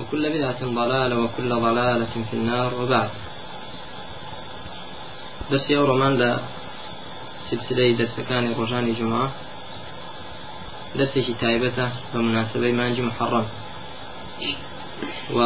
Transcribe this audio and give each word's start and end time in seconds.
وكل 0.00 0.30
بدعة 0.34 0.60
ضلالة 0.80 1.16
وكل 1.24 1.48
ضلالة 1.48 2.14
في 2.30 2.34
النار 2.36 2.70
وبعد. 2.80 3.10
دەست 5.52 5.68
ئەو 5.70 5.84
ڕۆمان 5.90 6.14
لە 6.22 6.30
سلسلەی 7.48 7.96
دەستەکانی 8.00 8.54
ڕۆژانی 8.58 8.96
جمعە 8.98 9.26
دەستێکی 10.98 11.34
تایبەتە 11.42 11.86
بە 12.10 12.18
مناسبەی 12.26 12.74
مانجی 12.78 13.02
محەڕم 13.08 13.46
و 15.36 15.38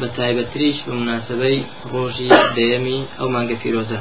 بە 0.00 0.08
تایبەتریش 0.18 0.78
بە 0.86 0.94
مناسبەی 1.00 1.58
ڕۆژی 1.92 2.28
دەیەمی 2.56 2.98
ئەو 3.18 3.28
مانگە 3.34 3.56
فیرۆزە 3.62 4.00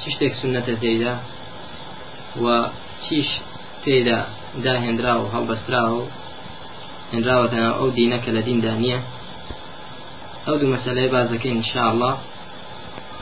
چ 0.00 0.02
شتێک 0.14 0.32
سنەتە 0.40 0.74
تێدا 0.82 1.14
و 2.42 2.46
چیش 3.04 3.28
تێدا 3.84 4.18
داهێنرا 4.64 5.14
و 5.18 5.30
هەڵبەسترا 5.34 5.82
و 5.94 5.98
هێنراوەتە 7.12 7.62
ئەو 7.78 7.88
دینەکە 7.98 8.30
لە 8.36 8.42
دیندا 8.46 8.72
نییە 8.82 8.98
ئەو 10.46 10.54
دوو 10.60 10.72
مەسلەی 10.74 11.12
بازەکەی 11.14 11.52
انشاءله 11.56 12.12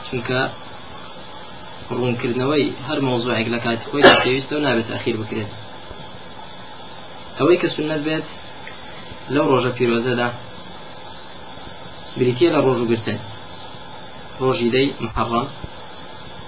چونکە 0.07 0.39
ڕوونکردنەوەی 1.97 2.65
هەر 2.87 2.99
مۆزوعێک 3.07 3.47
لە 3.55 3.59
کاتی 3.65 3.85
خۆی 3.89 4.03
پێویستە 4.23 4.53
و 4.55 4.63
نابێت 4.65 4.89
ئەخیر 4.93 5.15
بکرێت. 5.21 5.51
ئەوەی 7.37 7.57
کە 7.61 7.69
سنت 7.75 8.01
بێت 8.07 8.25
لەو 9.33 9.45
ڕۆژە 9.51 9.71
پیرۆزەدا 9.77 10.29
بریتە 12.17 12.47
لە 12.55 12.59
ڕۆژ 12.65 12.79
و 12.81 12.89
گرتن. 12.91 13.19
ڕۆژی 14.41 14.69
دەی 14.75 14.87
محەڕەم 15.05 15.47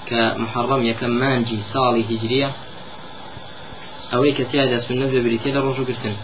کە 0.09 0.21
محەڕەم 0.43 0.81
یەکەم 0.89 1.13
مانجی 1.21 1.59
ساڵی 1.71 2.03
هیجریە. 2.09 2.49
ئەوەی 4.11 4.33
کە 4.37 4.43
تیادا 4.51 4.77
سنت 4.87 5.11
و 5.79 5.85
گرتن. 5.89 6.15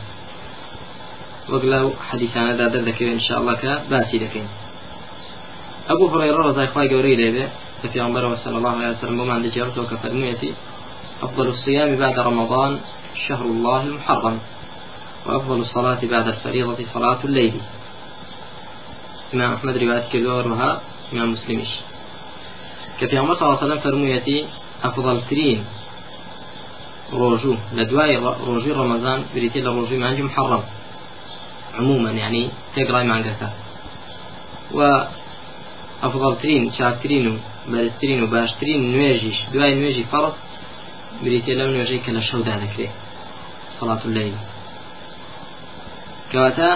وەک 1.52 1.64
لەو 1.74 1.88
حەدیثانەدا 2.10 2.66
دەردەکەوێت 2.74 3.14
انشاءله 3.18 3.56
کە 3.62 3.74
باسی 3.92 4.20
دەکەین 4.24 4.48
هڕێڕە 5.90 6.42
ڕزای 6.48 6.68
خی 6.74 6.88
گەورەی 6.92 7.18
لێبێ 7.22 7.46
في 7.94 8.00
عمر 8.00 8.24
صلى 8.44 8.58
الله 8.60 8.76
عليه 8.78 8.98
وسلم 8.98 9.20
وما 9.20 9.34
عند 9.34 9.48
جارته 9.56 9.84
كفرميتي 9.92 10.54
أفضل 11.24 11.48
الصيام 11.48 11.96
بعد 11.96 12.20
رمضان 12.20 12.80
شهر 13.28 13.46
الله 13.46 13.82
المحرم 13.82 14.38
وأفضل 15.26 15.60
الصلاة 15.60 16.00
بعد 16.04 16.28
الفريضة 16.28 16.80
صلاة 16.94 17.20
الليل. 17.26 17.54
إمام 19.34 19.54
أحمد 19.54 19.78
رواية 19.78 20.06
كدورها 20.14 20.82
إمام 21.14 21.32
مسلمش 21.34 21.72
كفي 23.00 23.18
عمر 23.18 23.36
صلى 23.36 23.46
الله 23.46 23.58
عليه 23.58 23.68
وسلم 23.68 23.80
فرميتي 23.80 24.46
أفضل 24.84 25.22
ترين 25.30 25.60
روجو 27.14 27.56
لدواي 27.74 28.16
روجي 28.48 28.72
رمضان 28.72 29.20
بريتي 29.36 29.62
لروجي 29.62 29.98
مانجي 29.98 30.24
محرم. 30.24 30.64
عموما 31.80 32.12
يعني 32.12 32.50
تقرأ 32.76 33.04
مانجاتا 33.04 33.50
وأفضل 34.78 36.34
ترين 36.42 36.64
شاكرين 36.78 37.28
بەرزترین 37.72 38.20
و 38.24 38.28
باشترین 38.36 38.82
نوێژیش 38.94 39.38
دوای 39.54 39.74
نوێژی 39.80 40.06
فەڕ 40.12 40.26
بریتێ 41.24 41.54
لەم 41.60 41.70
نوێژەی 41.76 42.04
کە 42.06 42.12
لە 42.18 42.22
شەودا 42.30 42.56
دەکرێت 42.64 42.94
سەڵات 43.78 44.04
لەی 44.16 44.34
کەواتە 46.32 46.72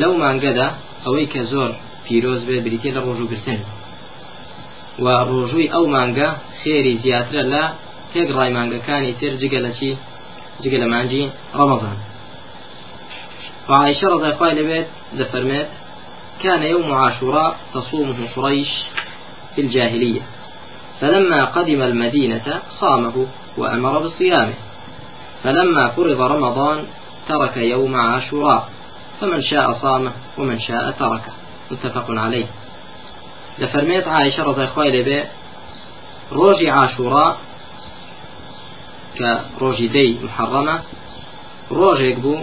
لەو 0.00 0.12
مانگەدا 0.22 0.68
ئەوەی 1.04 1.26
کە 1.32 1.42
زۆر 1.52 1.70
پیرۆز 2.04 2.42
بێ 2.48 2.56
بریتێ 2.66 2.90
لە 2.96 3.00
ڕۆژوگرتن. 3.06 3.60
و 5.04 5.06
ڕۆژووی 5.30 5.72
ئەو 5.74 5.84
مانگە 5.94 6.28
خێری 6.60 6.94
زیاترە 7.04 7.42
لە 7.52 7.64
تێک 8.12 8.28
ڕای 8.36 8.50
مانگەکانی 8.56 9.16
تر 9.20 9.32
جگە 9.40 9.60
لە 9.66 9.70
چی؟ 9.78 9.90
جگە 10.62 10.78
لە 10.82 10.88
مانجی 10.92 11.22
ڕەمەزان 11.58 11.98
وعائشة 13.68 14.08
رضي 14.08 14.26
الله 14.26 14.36
عنها 14.40 14.54
لبيت 14.54 14.86
دفرمت 15.12 15.68
كان 16.42 16.62
يوم 16.62 16.92
عاشوراء 16.94 17.56
تصومه 17.74 18.28
قريش 18.36 18.68
في 19.54 19.60
الجاهلية 19.60 20.20
فلما 21.00 21.44
قدم 21.44 21.82
المدينة 21.82 22.62
صامه 22.80 23.26
وأمر 23.56 23.98
بصيامه 23.98 24.54
فلما 25.44 25.88
فرض 25.88 26.20
رمضان 26.20 26.84
ترك 27.28 27.56
يوم 27.56 27.96
عاشوراء 27.96 28.68
فمن 29.20 29.42
شاء 29.42 29.72
صامه 29.82 30.12
ومن 30.38 30.60
شاء 30.60 30.90
تركه. 30.90 31.32
متفق 31.70 32.04
عليه. 32.08 32.46
لفرميت 33.58 34.08
عائشة 34.08 34.42
رضي 34.42 34.64
الله 34.64 34.72
عنها 34.76 35.24
روجي 36.32 36.70
عاشوراء 36.70 37.36
كروجي 39.58 39.88
دي 39.88 40.18
محرمة 40.24 40.80
روجي 41.70 42.10
يقبو 42.10 42.38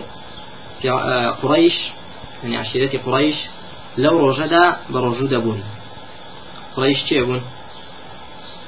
قريش 1.42 1.74
يعني 2.44 2.58
عشيرة 2.58 3.00
قريش 3.06 3.36
لو 3.98 4.30
رجدا 4.30 4.76
برجود 4.90 5.34
بون. 5.34 5.64
قريش 6.76 7.00
چێبوون 7.10 7.42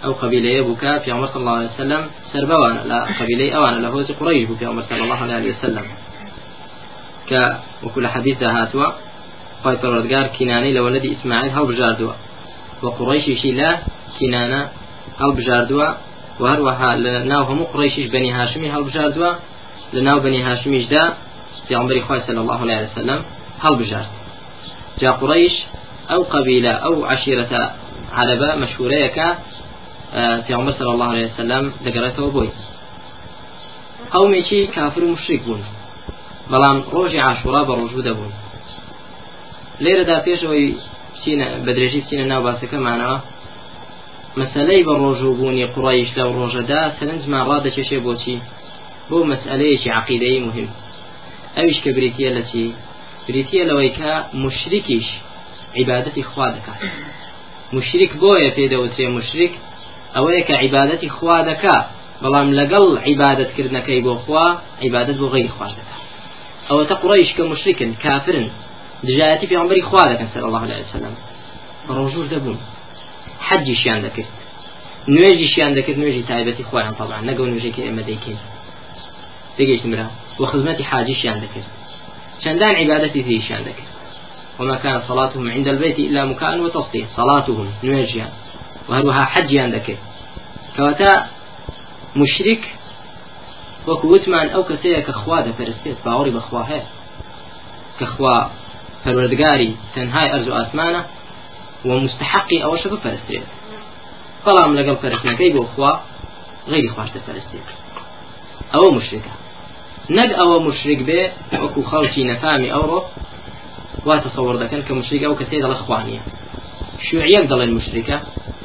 ئەو 0.03 0.13
قبیلەیە 0.21 0.61
بوو 0.67 0.78
کە 0.78 0.91
پیامبر 1.03 1.27
صلى 1.27 1.41
الله 1.43 1.57
عليه 1.59 1.69
وسلم 1.75 2.03
لە 2.89 2.97
قبیلەی 3.19 3.51
ئەوانە 3.55 3.79
لە 3.85 3.89
هۆزی 3.93 4.13
قڕیش 4.19 4.45
بوو 4.47 4.59
پیامبر 4.61 4.83
صلى 4.89 5.01
الله 5.05 5.19
عليه 5.23 5.53
وسلم. 5.53 5.85
کە 7.29 7.41
وەکو 7.83 7.99
لە 8.05 8.09
حەدیثدا 8.15 8.49
هاتووە 8.57 8.87
خی 9.63 9.77
پەروەردگار 9.81 10.25
کینانی 10.37 10.71
لە 10.77 10.81
وەلەدی 10.85 11.09
ئیسماعیل 11.13 11.51
هەڵبژاردووە 11.57 12.13
و 12.83 12.87
قڕیشیشی 12.97 13.51
لە 13.59 13.71
کینانە 14.17 14.61
هەڵبژاردووە 15.21 15.87
و 16.41 16.43
هەروەها 16.51 16.91
لە 17.05 17.13
ناو 17.31 17.43
هەموو 17.49 17.71
قڕیشیش 17.73 18.07
بەنی 18.13 18.31
هاشمی 18.39 18.69
هەڵبژاردووە 18.75 19.31
لە 19.95 20.01
ناو 20.07 20.17
بەنی 20.25 20.41
هاشمیشدا 20.49 21.03
پیامبری 21.67 22.01
خواه 22.01 22.27
صلی 22.27 22.37
الله 22.37 22.61
علیه 22.61 22.89
وسلم 22.91 23.25
هەڵبژارد 23.59 24.09
جا 25.01 25.11
قریش 25.13 25.53
او 26.11 26.23
قبيلة 26.23 26.69
او 26.69 27.05
عشيرة 27.05 27.73
عربة 28.13 28.55
مشهورة 28.55 28.93
يكا 28.95 29.37
في 30.47 30.53
عمر 30.53 30.71
صلى 30.79 30.91
الله 30.91 31.05
عليه 31.05 31.25
وسلم 31.33 31.73
ذكرته 31.85 32.23
وبوي 32.23 32.49
قومي 34.11 34.43
شي 34.43 34.67
كافر 34.67 35.03
مشرك 35.03 35.41
بون 35.43 35.63
بلان 36.49 36.83
روج 36.91 37.15
عاشورا 37.15 37.63
بروجود 37.63 38.07
بون 38.07 38.31
ليرة 39.79 40.03
دا 40.03 40.19
فيش 40.19 40.43
وي 40.43 40.73
بسينا 41.15 41.57
بدرجي 41.57 42.01
بسينا 42.01 42.23
ناو 42.23 42.43
باسكا 42.43 42.77
معنا 42.77 43.21
مسألة 44.37 44.83
بروجو 44.83 45.33
بوني 45.33 45.65
قريش 45.65 46.17
لو 46.17 46.31
روجدا 46.31 46.93
سلنز 46.99 47.27
ما 47.27 47.43
رادة 47.43 47.83
شي 47.89 47.99
بوتي 47.99 48.39
بو 49.09 49.23
مسألة 49.23 49.81
عقيدة 49.87 50.45
مهم. 50.45 50.67
ئەویش 51.55 51.77
کە 51.83 51.91
بریتە 51.97 52.29
لە 52.37 52.43
چی؟ 52.49 52.65
بریتە 53.27 53.61
لەوەی 53.69 53.91
کە 53.97 54.11
مشریکیش 54.43 55.07
عیبادەتی 55.77 56.23
خوا 56.31 56.47
دەکات. 56.55 56.79
مشرک 57.75 58.11
بۆیە 58.21 58.49
پێدەوترێ 58.57 59.07
مشرک 59.17 59.53
ئەوەیە 60.15 60.41
کە 60.47 60.55
عیبادەتی 60.63 61.09
خوا 61.17 61.37
دەکا 61.49 61.77
بەڵام 62.23 62.49
لەگەڵ 62.59 62.85
عیبادەتکردنەکەی 63.07 64.01
بۆ 64.05 64.13
خوا 64.23 64.47
عیبادەت 64.83 65.17
بۆ 65.21 65.27
غیری 65.33 65.51
خوش 65.57 65.71
دەکات 65.79 66.01
ئەوە 66.69 66.83
تا 66.89 66.95
قڕیش 67.03 67.29
کە 67.37 67.43
مشرکن 67.51 67.91
کافرن 68.03 68.47
دژایەتی 69.07 69.47
پێغمبەری 69.51 69.83
خوا 69.89 70.03
دەکەن 70.11 70.29
سەر 70.33 70.43
الله 70.47 70.61
عليه 70.65 70.85
وسلم. 70.89 71.15
ڕۆژوش 71.95 72.27
دەبوون. 72.33 72.57
حەجیشیان 73.47 73.99
دەکرد. 74.05 74.31
نوێژیشیان 75.13 75.71
دەکرد 75.77 75.97
نوێژی 76.01 76.23
تایبەتی 76.29 76.63
خۆیان 76.69 76.93
طبعا 76.99 77.17
نەگەڵ 77.29 77.45
نوێژێکی 77.51 77.81
ئێمە 77.85 78.03
دەیکەین. 78.09 78.39
دەگەیشت 79.57 79.85
مرا 80.39 80.47
و 80.47 80.51
خزمەتی 80.51 80.83
حاجیشیان 80.83 81.39
دەکرد 81.43 81.69
چەندان 82.43 82.73
عیبادەتی 82.81 83.23
تریشیان 83.23 83.63
دەکرد 83.63 83.91
وما 84.59 84.75
كان 84.75 85.01
صلاتهم 85.07 85.51
عند 85.51 85.67
البيت 85.67 85.99
إلا 85.99 86.25
مكاء 86.25 86.59
وتصديق 86.59 87.07
صلاتهم 87.15 87.67
نواجيا 87.83 88.27
وهروها 88.89 89.25
حجيان 89.25 89.71
ذكر. 89.71 89.97
كواتا 90.77 91.25
مشرك 92.15 92.63
وەکو 93.87 94.05
وتمان 94.13 94.47
ئەو 94.53 94.63
کەسەیە 94.69 95.01
کە 95.07 95.13
خوا 95.21 95.39
دەپەرستێت 95.47 95.97
باوەڕی 96.05 96.35
بەخوا 96.37 96.63
هەیە 96.71 96.85
کە 97.99 98.05
خوا 98.13 98.37
پەروەردگاری 99.03 99.71
تەنهای 99.95 100.29
ئەرز 100.33 100.47
و 100.47 100.53
ئاسمانە 100.57 101.01
و 101.85 101.89
مستحقی 102.05 102.63
ئەوەشە 102.63 102.87
بپەرستێت 102.93 103.47
بەڵام 104.45 104.71
لەگەڵ 104.77 104.95
پەرستنەکەی 105.03 105.51
بۆ 105.55 105.63
خوا 105.73 105.91
غیری 106.71 106.89
خوش 106.95 107.09
دەپەرستێت 107.15 107.67
ئەوە 108.73 108.89
مشرکە 108.97 109.33
نەک 110.09 110.31
ئەوە 110.39 110.57
مشرک 110.67 110.99
بێ 111.07 111.21
وەکو 111.63 111.81
خەڵکی 111.89 112.23
نەفامی 112.31 112.73
ئەوڕۆ 112.75 112.99
وا 114.07 114.15
تصور 114.25 114.55
دەکەن 114.63 114.81
کە 114.87 114.93
مشریک 114.99 115.21
ئەو 115.25 115.35
کەسێ 115.39 115.57
دەڵە 115.63 115.77
خوانیە. 115.85 116.21
شوعيك 117.07 117.45
دڵێن 117.51 117.71
مشركة 117.77 118.17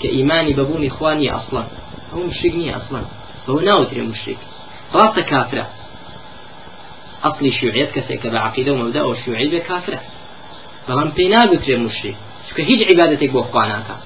كإيماني 0.02 0.52
ببوني 0.52 0.88
إخواني 0.88 1.30
أصلا 1.40 1.62
هو 2.14 2.22
مشرك 2.30 2.52
نییە 2.60 2.72
أصلا 2.80 3.00
هو 3.48 3.60
ناوتري 3.60 4.02
مشرك 4.12 4.40
ڕاستە 4.94 5.22
كافرة 5.30 5.66
أصلي 7.24 7.52
شوعيت 7.60 7.90
کەسێک 7.96 8.20
کە 8.22 8.28
بە 8.32 8.38
عقیدە 8.46 8.68
و 8.68 8.78
مەبدا 8.80 9.00
ئەو 9.04 9.14
شوعی 9.24 9.50
بێ 9.52 9.60
کافرە. 9.68 10.00
بەڵام 10.88 11.10
پێی 11.16 11.28
ناگوترێ 11.34 11.76
مشرک. 11.86 12.16
چکە 12.48 12.62
هیچ 12.70 12.80
عیبادەتێک 12.90 13.30
بۆ 13.36 13.42
خواناکە. 13.50 13.96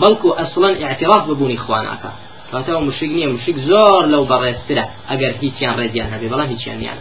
بەڵکو 0.00 0.28
ئەسڵەن 0.38 0.74
اعتراف 0.84 1.22
ببوونی 1.28 1.58
خواناکە. 1.64 2.10
کاتەوە 2.52 2.80
مشرک 2.88 3.10
نییە 3.16 3.28
مشرک 3.36 3.56
زۆر 3.70 4.02
لەو 4.12 4.22
بەڕێزترە 4.30 4.84
ئەگەر 5.10 5.32
هیچیان 5.42 5.74
ڕێزیان 5.80 6.08
هەبێ 6.14 6.26
بەڵام 6.32 6.48
هیچیان 6.54 6.78
نیان 6.82 6.98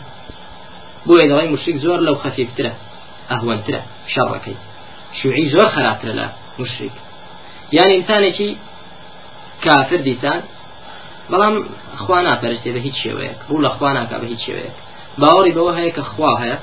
بۆیە 1.07 1.25
دەڵی 1.31 1.50
مشرک 1.56 1.78
زۆر 1.86 2.00
لەو 2.07 2.16
خەفیفترە 2.24 2.72
ئەهوەنترە 3.31 3.81
شەڕەکەی. 4.13 4.57
شوعی 5.19 5.46
زۆر 5.54 5.68
خراپترە 5.75 6.13
لە 6.19 6.25
مشرک. 6.60 6.96
یان 7.78 7.90
ئینسانێکی 7.96 8.50
کافر 9.66 10.00
دیسان 10.07 10.42
بەڵام 11.31 11.56
خوا 12.04 12.19
ناپەرستێ 12.28 12.69
بە 12.75 12.81
هیچ 12.88 12.96
شێوەیەک 13.04 13.40
ڕوو 13.50 13.63
لە 13.66 13.69
خوا 13.75 13.92
ناکا 13.98 14.18
بە 14.22 14.28
هیچ 14.34 14.42
شێوەیەک. 14.48 14.75
باوەڕی 15.22 15.54
بەوە 15.57 15.72
هەیە 15.80 15.92
کە 15.98 16.04
خوا 16.12 16.31
هەیە 16.42 16.57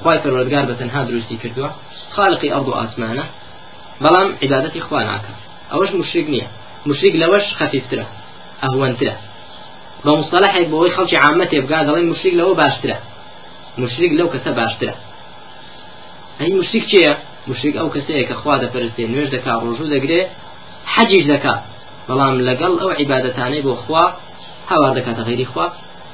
خوای 0.00 0.18
پەروەردگار 0.24 0.64
بە 0.70 0.74
تەنها 0.80 1.00
دروستی 1.08 1.36
کردووە 1.42 1.70
خالقی 2.16 2.50
ئەرض 2.54 2.68
و 2.68 2.74
ئاسمانە 2.80 3.24
بەڵام 4.04 4.28
عیبادەتی 4.42 4.80
خوا 4.86 5.00
ناکە 5.10 5.32
ئەوەش 5.72 5.90
مشرک 6.00 6.26
نییە. 6.34 6.48
مشرک 6.88 7.14
لەوەش 7.22 7.46
خەفیفترە. 7.58 8.06
ئەهوەنترە 8.62 9.14
بە 10.04 10.12
مصطلحێک 10.20 10.66
بەوەی 10.72 10.92
خەڵکی 10.96 11.16
عامەتێ 11.24 11.58
بگا 11.64 11.80
دەڵێن 11.88 12.06
مشرک 12.12 12.34
لەوە 12.40 12.54
باشترە. 12.62 12.96
مشرک 13.82 14.12
لەو 14.18 14.28
کەسە 14.34 14.50
باشترە. 14.60 14.94
ئەی 16.40 16.52
مشرک 16.60 16.84
چییە؟ 16.90 17.14
مشرک 17.50 17.74
ئەو 17.80 17.88
کەسەیە 17.94 18.24
کە 18.28 18.34
خوا 18.40 18.54
دەپەرستێ 18.62 19.02
نوێژ 19.12 19.28
دەکا 19.36 19.52
ڕۆژوو 19.62 19.92
دەگرێ 19.94 20.20
حەجیش 20.94 21.24
دەکات 21.32 21.60
بەڵام 22.08 22.34
لەگەڵ 22.48 22.72
ئەو 22.80 22.90
عیباەتانەی 22.98 23.62
بۆ 23.66 23.74
خوا 23.84 24.04
هاوا 24.70 24.90
دەکاتە 24.98 25.22
غیری 25.28 25.46
خوا 25.52 25.66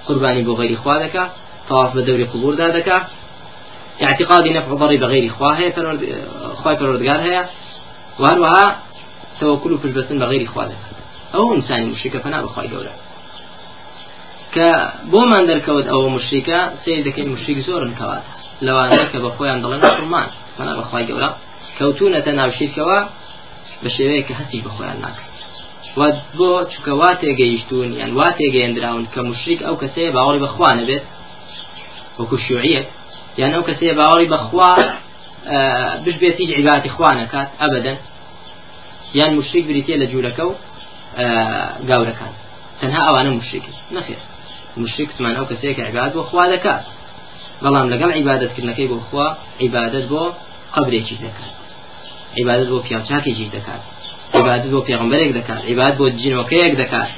قوربانی 0.07 0.43
بۆ 0.49 0.53
غیری 0.61 0.77
خوا 0.83 0.95
دەکا 1.05 1.25
تەواف 1.69 1.91
بە 1.97 2.03
دەوری 2.09 2.27
قبوردا 2.33 2.69
دەکا. 2.79 2.99
اعتقادی 4.01 4.51
نفع 4.51 4.75
ضري 4.75 4.97
بغير 4.97 5.33
خواه 5.33 5.59
هي 5.59 5.73
خواه 6.63 6.75
پروردگار 6.75 7.21
هي 7.21 7.45
وهروها 8.19 8.77
توكل 9.41 9.77
بشبسن 9.77 10.19
بغير 10.19 10.47
خواه 10.47 10.69
ئەو 11.35 11.47
ئینسانی 11.55 11.87
مشرکە 11.93 12.19
پەنا 12.25 12.39
بخوای 12.47 12.69
گەورە. 12.73 12.95
کە 14.55 14.69
بۆمان 15.13 15.45
دەرکەوت 15.51 15.87
ئەوە 15.93 16.09
مشریکە 16.17 16.61
سیر 16.83 17.01
دەکەین 17.09 17.29
مشریک 17.35 17.59
زۆرن 17.67 17.93
کەوات 17.99 18.25
لەوانەیە 18.67 19.07
کە 19.13 19.19
بە 19.25 19.31
خۆیان 19.37 19.59
دەڵێن 19.63 19.81
مسلمان 19.87 20.29
پەنا 20.57 20.73
بخوای 20.81 21.05
گەورە. 21.11 21.31
کەوتونەتە 21.79 22.33
ناوشیرکەوە 22.39 22.99
بە 23.83 23.89
شێوەیە 23.97 24.23
کە 24.29 24.35
هەستی 24.39 24.61
بە 24.67 24.71
خۆیان 24.77 24.99
ناکەن. 25.05 25.29
بۆ 26.39 26.51
چکە 26.73 26.93
وا 27.01 27.11
تێگەیشتون 27.21 27.89
یان 28.01 28.13
وا 28.19 28.29
تێگەێنراون 28.39 29.05
کە 29.13 29.21
مشریک 29.31 29.61
ئەو 29.67 29.77
کەسەیە 29.83 30.11
باوەڕی 30.17 30.41
بەخواانە 30.45 30.85
بێت 30.89 31.05
وەکو 32.19 32.37
شوعیت 32.47 32.89
یان 33.41 33.53
ئەو 33.57 33.65
کەسەیە 33.69 33.95
باوەڕی 34.01 34.29
بەخوا 34.35 34.73
بشبێت 36.05 36.37
هیچ 36.41 36.51
عیباتی 36.59 36.91
خوانەکات 36.97 37.49
ئەبدەن. 37.61 37.99
یان 39.19 39.33
مشریک 39.39 39.65
بریتە 39.71 39.95
لە 40.03 40.07
جوورەکە 40.13 40.45
و 40.49 40.53
گاورەکان. 41.89 42.33
تەنها 42.81 43.01
ئەوانە 43.07 43.31
مشریکی 43.39 43.75
نەخێر 43.97 44.21
مشریک 44.85 45.11
سمان 45.17 45.35
ئەو 45.39 45.47
کەسەیە 45.51 45.75
کە 45.77 45.83
عیباد 45.89 46.11
بۆ 46.17 46.23
خوا 46.31 46.45
دەکات 46.55 46.85
بەڵام 47.63 47.87
لەگەڵ 47.93 48.11
عیبادەتکردنەکەی 48.19 48.89
بۆ 48.93 48.99
خوا 49.09 49.27
عیبادت 49.63 50.05
بۆ 50.13 50.23
قبرێکی 50.77 51.17
دەکات. 51.25 51.53
عیبادت 52.39 52.69
بۆ 52.73 52.79
پیاچاکێکی 52.87 53.47
دەکات. 53.57 53.83
عیبادت 54.37 54.69
بۆ 54.73 54.81
پێغمبەرێک 54.89 55.31
دەکات. 55.39 55.63
عیباد 55.71 55.95
بۆ 55.99 56.07
جینۆکەیەک 56.21 56.75
دەکات. 56.83 57.11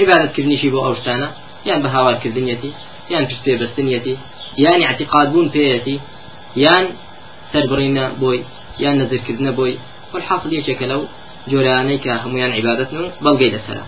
عیبادتکردنیشی 0.00 0.68
بۆ 0.74 0.78
ئەو 0.84 0.94
شتانە 1.00 1.28
یان 1.68 1.80
بە 1.84 1.88
هاوارکردنیەتی 1.94 2.70
یان 3.12 3.24
پشت 3.28 3.42
پێبستنیەتی 3.46 4.14
یان 4.64 4.80
اعتقاد 4.88 5.26
بوون 5.32 5.48
پێەتی 5.54 5.96
یان 6.64 6.84
سەربڕینە 7.52 8.04
بۆی 8.20 8.40
یان 8.84 8.94
نەزرکردنە 9.00 9.52
بۆی. 9.58 9.74
والحاصل 10.12 10.50
یەکێکە 10.58 10.86
لەو 10.92 11.02
جۆرانەی 11.50 11.98
کە 12.04 12.12
هەمویان 12.22 12.52
عیبادەتن 12.58 12.98
و 13.02 13.06
بەڵگەی 13.24 13.52
لەسرە 13.54 13.84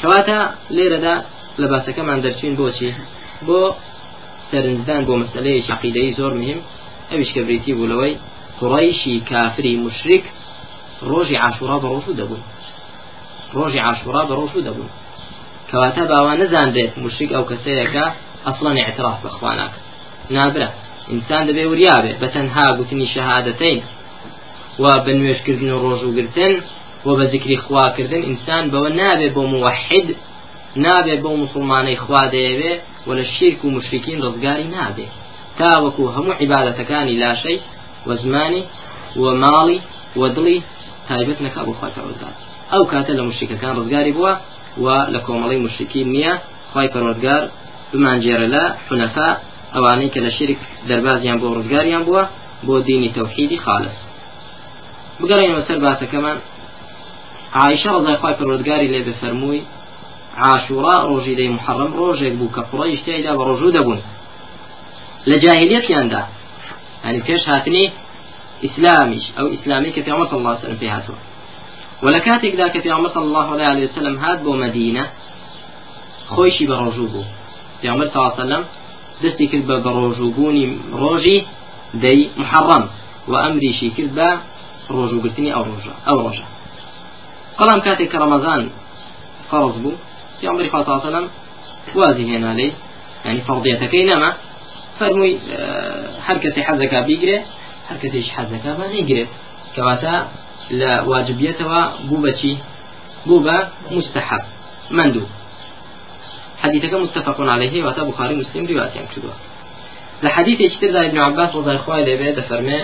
کەواتە 0.00 0.38
لێرەدا 0.76 1.14
لە 1.60 1.66
باسەکەمان 1.72 2.18
دەرچین 2.24 2.54
بۆچی؟ 2.60 2.90
بۆ 3.46 3.60
سەرنجدان 4.50 5.02
بۆ 5.08 5.14
مەسلەیەکی 5.22 5.72
عقیدەی 5.76 6.14
زۆر 6.18 6.32
مهم 6.40 6.60
ئەویش 7.10 7.30
کە 7.34 7.40
بریتی 7.46 7.72
بوولەوەی 7.78 8.14
قڕیشی 8.60 9.14
کافری 9.30 9.74
مشرک 9.84 10.24
ڕۆژی 11.10 11.36
عاشورا 11.44 11.76
بە 11.82 11.88
ڕۆژوو 11.94 12.18
دەبوون 12.20 12.42
ڕۆژی 13.56 13.80
عاشورا 13.86 14.22
بە 14.28 14.34
ڕۆژوو 14.40 14.64
دەبوون 14.68 14.90
کەواتە 15.70 16.02
باوان 16.10 16.36
نەزانبێت 16.42 16.92
مشرک 17.04 17.30
ئەو 17.36 17.44
کەسەیەەکە 17.50 18.04
ئەسڵان 18.46 18.76
اعتراف 18.84 19.18
بەخواناک 19.24 19.72
نابرا 20.36 20.68
ئینسان 21.10 21.42
دەبێ 21.48 21.64
وریابێ 21.72 22.12
بە 22.20 22.28
تەنها 22.34 22.66
گوتنی 22.78 23.08
شەهادەتەین 23.14 23.80
و 24.82 24.84
بە 25.04 25.12
نوێشکردن 25.18 25.70
و 25.72 25.78
ڕۆژوگرتن 25.84 26.54
و 27.06 27.08
بە 27.18 27.24
ذکری 27.32 27.56
خواکردن 27.64 28.22
ئینسان 28.28 28.64
بەوە 28.72 28.90
نابێ 29.00 29.28
بۆ 29.36 29.42
موحد 29.54 30.08
نابێ 30.84 31.16
بۆ 31.22 31.30
مسلمانەی 31.44 31.96
خوا 32.04 32.22
دەیەوێ 32.34 32.72
و 33.06 33.10
لە 33.18 33.24
شیرک 33.34 33.60
و 33.64 33.70
مشرکین 33.76 34.18
ڕزگاری 34.24 34.68
نابێ. 34.76 35.06
تاوەکو 35.58 36.02
هەموو 36.16 36.38
عیباەتەکانی 36.42 37.16
لاشەی 37.22 37.58
و 38.06 38.10
زمانی 38.22 38.62
و 39.20 39.24
ماڵی 39.42 39.78
و 40.20 40.22
دڵی 40.36 40.58
تایبەت 41.08 41.38
نەکا 41.46 41.62
بۆ 41.66 41.72
خوا 41.78 41.88
پەروەردگار 41.96 42.34
ئەو 42.72 42.82
کاتە 42.92 43.12
لە 43.18 43.22
مشرکەکان 43.28 43.72
ڕزگاری 43.78 44.12
بووە 44.16 44.32
و 44.84 44.86
لە 45.14 45.20
کۆمەڵی 45.26 45.58
مشرکین 45.66 46.06
نییە 46.14 46.34
خی 46.72 46.88
پەروەردگار 46.94 47.42
بمانجێرە 47.92 48.48
لە 48.54 48.64
حونەفا 48.88 49.28
ئەوانەی 49.74 50.10
کە 50.14 50.20
لە 50.26 50.30
شرک 50.36 50.58
دەربازیان 50.88 51.38
بۆ 51.40 51.46
ڕزگاریان 51.56 52.02
بووە 52.06 52.24
بۆ 52.66 52.74
دینی 52.88 53.10
تەوحیدی 53.16 53.58
خالص. 53.64 53.98
بگەڕێنەوە 55.20 55.62
سەر 55.68 55.78
باسەکەمان 55.84 56.38
عیشە 57.60 57.90
ڕزای 57.96 58.18
خی 58.22 58.34
پەروەردگاری 58.38 58.88
لێ 58.92 59.00
بفەرمووی 59.08 59.62
عاشورا 60.44 60.96
ڕۆژی 61.08 61.34
دەی 61.38 61.50
محەڕم 61.56 61.90
ڕۆژێک 62.00 62.34
بوو 62.38 62.54
کە 62.56 62.62
قڕی 62.70 62.96
شتێکدا 63.00 63.32
بە 63.38 63.42
ڕۆژوو 63.48 63.74
دەبوون 63.76 64.00
لە 65.30 65.36
جاهلیەتیاندا 65.44 66.22
ینی 67.06 67.20
پێش 67.28 67.42
هاتنی 67.50 67.84
ئیسلامیش 68.64 69.24
ئەو 69.36 69.46
ئیسلامی 69.54 69.90
کە 69.94 70.00
پیامە 70.06 70.24
الله 70.36 70.52
وسلم 70.56 70.78
پێ 70.82 70.88
هاتووە 70.96 71.18
ولا 72.04 72.18
کاتێکدا 72.26 72.66
کە 72.74 72.80
پیامە 72.84 73.08
الله 73.24 73.46
عليه 73.70 73.86
وسلم 73.88 74.16
هات 74.24 74.38
بۆ 74.44 74.52
مدینە 74.64 75.04
خۆشی 76.34 76.64
بە 76.70 76.76
ڕۆژوو 76.82 77.08
بوو 77.12 77.24
پیامبر 77.80 78.06
صلی 78.08 78.18
الله 78.20 78.32
علیه 78.34 78.44
وسلم 78.44 78.64
دەستی 79.22 79.46
کرد 79.50 79.64
بە 79.68 79.90
ڕۆژووبوونی 79.98 80.64
ڕۆژی 81.02 81.38
دەی 82.04 82.20
محەڕەم 82.42 82.84
و 83.30 83.32
ئەمریشی 83.44 83.90
کرد 83.96 84.12
بە 84.18 84.28
ڕۆژوگرتنی 84.94 85.50
ئەو 85.56 85.64
ڕۆژە 85.70 85.94
ئەو 86.06 86.18
ڕۆژە 86.24 86.46
بەڵام 87.58 87.80
کاتێک 87.86 88.08
کە 88.12 88.18
ڕەمەزان 88.22 88.62
فەرز 89.50 89.76
بوو 89.82 89.94
پیامبری 90.38 90.68
خوا 90.70 90.80
صلی 90.82 90.92
الله 90.92 91.00
علیه 91.00 91.08
وسلم 91.10 91.26
ینی 93.26 93.42
فەرضیەتەکەی 93.48 94.04
نەما 94.10 94.30
فەرمووی 94.98 95.34
هەر 96.26 96.38
کەسی 96.42 96.62
حەزەکە 96.68 96.98
بیگرێ 97.08 97.38
هەر 97.88 97.98
کەسێک 98.02 98.26
حەزەکە 98.36 98.70
بە 98.78 98.86
نەیگرێت 98.94 99.30
کەواتە 99.74 100.14
لە 100.80 100.92
واجبیەتەوە 101.10 101.80
بوو 102.08 102.22
بەچی 102.24 102.54
بوو 103.26 103.44
بە 103.46 103.56
مستحب. 103.96 104.44
مندوب 104.90 105.28
حديثك 106.66 106.94
متفق 106.94 107.40
عليه 107.40 107.84
واتا 107.84 108.02
بخاري 108.04 108.34
مسلم 108.34 108.66
رواية 108.66 109.06
كدوا 109.16 109.30
لحديث 110.22 110.60
اشترى 110.60 111.06
ابن 111.06 111.18
عباس 111.26 111.54
رضي 111.54 111.70
الله 111.70 111.94
عنه 111.94 112.40
فرمى 112.40 112.80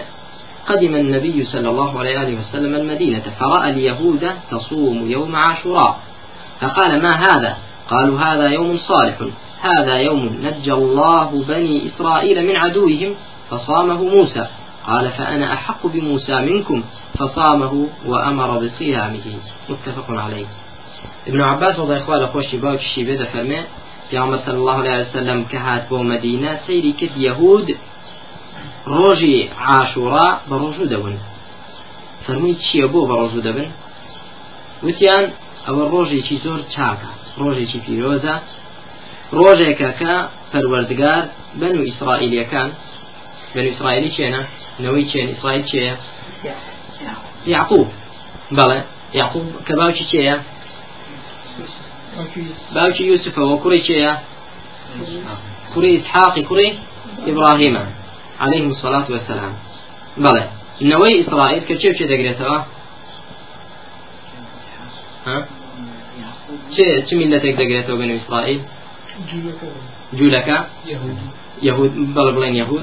قدم 0.69 0.95
النبي 0.95 1.45
صلى 1.45 1.69
الله 1.69 1.99
عليه 1.99 2.39
وسلم 2.39 2.75
المدينة 2.75 3.23
فرأى 3.41 3.71
اليهود 3.71 4.31
تصوم 4.51 5.11
يوم 5.11 5.37
عاشوراء 5.37 6.01
فقال 6.61 7.03
ما 7.03 7.09
هذا؟ 7.29 7.57
قالوا 7.91 8.21
هذا 8.21 8.49
يوم 8.49 8.79
صالح 8.79 9.17
هذا 9.61 9.97
يوم 9.97 10.39
نجى 10.43 10.73
الله 10.73 11.45
بني 11.49 11.89
إسرائيل 11.89 12.47
من 12.47 12.57
عدوهم 12.57 13.15
فصامه 13.51 14.05
موسى. 14.05 14.47
قال 14.87 15.11
فأنا 15.11 15.53
أحق 15.53 15.87
بموسى 15.87 16.41
منكم. 16.41 16.83
فصامه 17.19 17.89
وأمر 18.07 18.59
بصيامه 18.59 19.27
متفق 19.69 20.11
عليه. 20.11 20.47
ابن 21.29 21.41
عباس 21.41 21.79
رضي 21.79 21.97
الله 21.97 22.15
عنه 22.17 22.27
خۆی 22.27 22.57
و 22.57 23.05
باوکیشی 23.05 23.25
بێ 23.25 23.63
دەفەرمێ 24.11 24.19
پێغەمبەر 24.19 24.39
صلى 24.47 24.55
الله 24.55 24.73
عليه 24.73 25.07
وسلم 25.11 25.45
کە 25.45 25.74
هات 25.74 25.89
بۆ 25.91 26.03
مەدینە 26.03 26.61
سەیری 26.67 26.93
کرد 26.93 27.17
یەهود 27.17 27.77
ڕۆژی 28.87 29.49
عاشورا 29.67 30.27
بە 30.49 30.57
ڕۆژوو 30.63 30.91
دەبن. 30.93 31.17
فەرمووی 32.25 32.57
چییە 32.65 32.87
بۆ 32.93 33.01
بە 33.09 33.15
ڕۆژوو 33.21 33.45
دەبن؟ 33.47 33.69
وتیان 34.85 35.25
ئەوە 35.67 35.85
ڕۆژێکی 35.93 36.37
زۆر 36.45 36.61
چاکە 36.75 37.11
ڕۆژێکی 37.41 37.79
پیرۆزە. 37.85 38.35
ڕۆژێکە 39.39 39.91
کە 40.01 40.15
پەروەردگار 40.53 41.23
بن 41.61 41.75
و 41.79 41.83
ئیسرائیلەکان 41.89 42.71
بن 43.55 43.65
ئیسرائیلی 43.71 44.11
چێنە؟ 44.17 44.43
نەوەی 44.83 45.05
چێن؟ 45.11 45.29
ئیسرائیل 45.33 45.65
چێە 45.71 45.95
یعقوب. 47.55 47.89
بەڵێ 48.57 48.81
یعقوب 49.19 49.47
کە 49.67 49.75
باوکی 49.81 50.05
چێە 50.13 50.37
باوکی 52.75 53.03
یوسفەوە 53.11 53.55
کوڕی 53.63 53.81
چێە 53.89 54.13
کوڕی 55.73 55.91
ئسحاقی 55.99 56.43
کوڕی 56.49 56.69
ئیبراهیمە. 57.27 57.85
عليهم 58.43 58.71
الصلاة 58.71 59.07
والسلام. 59.11 59.53
بلى 60.17 60.45
نوي 60.83 61.13
إسرائيل 61.21 61.63
كتشيف 61.69 61.97
چه 61.99 62.05
دقريتها 62.05 62.67
ها؟ 65.27 65.47
چه 66.77 67.03
چه 67.07 67.15
ملتك 67.17 67.55
دقريتها 67.55 67.95
بنو 67.95 68.17
إسرائيل 68.17 68.61
جولك 70.13 70.49
يهود 71.63 72.15
بل 72.15 72.33
بلين 72.33 72.55
يهود 72.57 72.83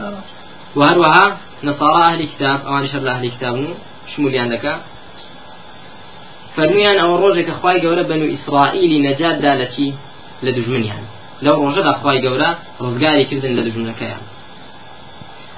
وهروها 0.75 1.37
نصارى 1.63 2.03
أهل 2.03 2.25
كتاب 2.25 2.59
أو 2.67 2.85
شر 2.87 3.09
أهل 3.09 3.29
كتاب 3.29 3.55
شموليان 4.15 4.49
لك 4.51 4.65
فرميان 6.55 6.97
أو 6.99 7.15
روجك 7.15 7.49
أخواي 7.49 7.79
جورا 7.79 8.01
بنو 8.01 8.25
إسرائيل 8.37 8.91
نجات 9.01 9.35
دالتي 9.35 9.93
لدجمنيان 10.43 11.03
لو 11.41 11.55
روجد 11.65 11.85
أخواي 11.95 12.21
جورا 12.21 12.49
رزقاري 12.81 13.23
كردن 13.25 13.55
لدجمنكيان 13.55 14.21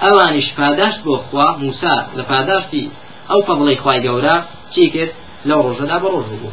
ئەوانیش 0.03 0.47
پاداشت 0.59 0.99
بۆ 1.05 1.15
خوا 1.27 1.47
موسا 1.63 1.95
لە 2.17 2.23
پاداشتی 2.31 2.83
ئەو 3.29 3.39
فەضڵی 3.47 3.77
خوای 3.83 3.99
گەورە 4.05 4.35
چی 4.73 4.83
کرد؟ 4.93 5.13
لەو 5.49 5.59
ڕۆژەدا 5.65 5.97
بە 6.03 6.07
ڕۆژ 6.13 6.27
بوو. 6.41 6.51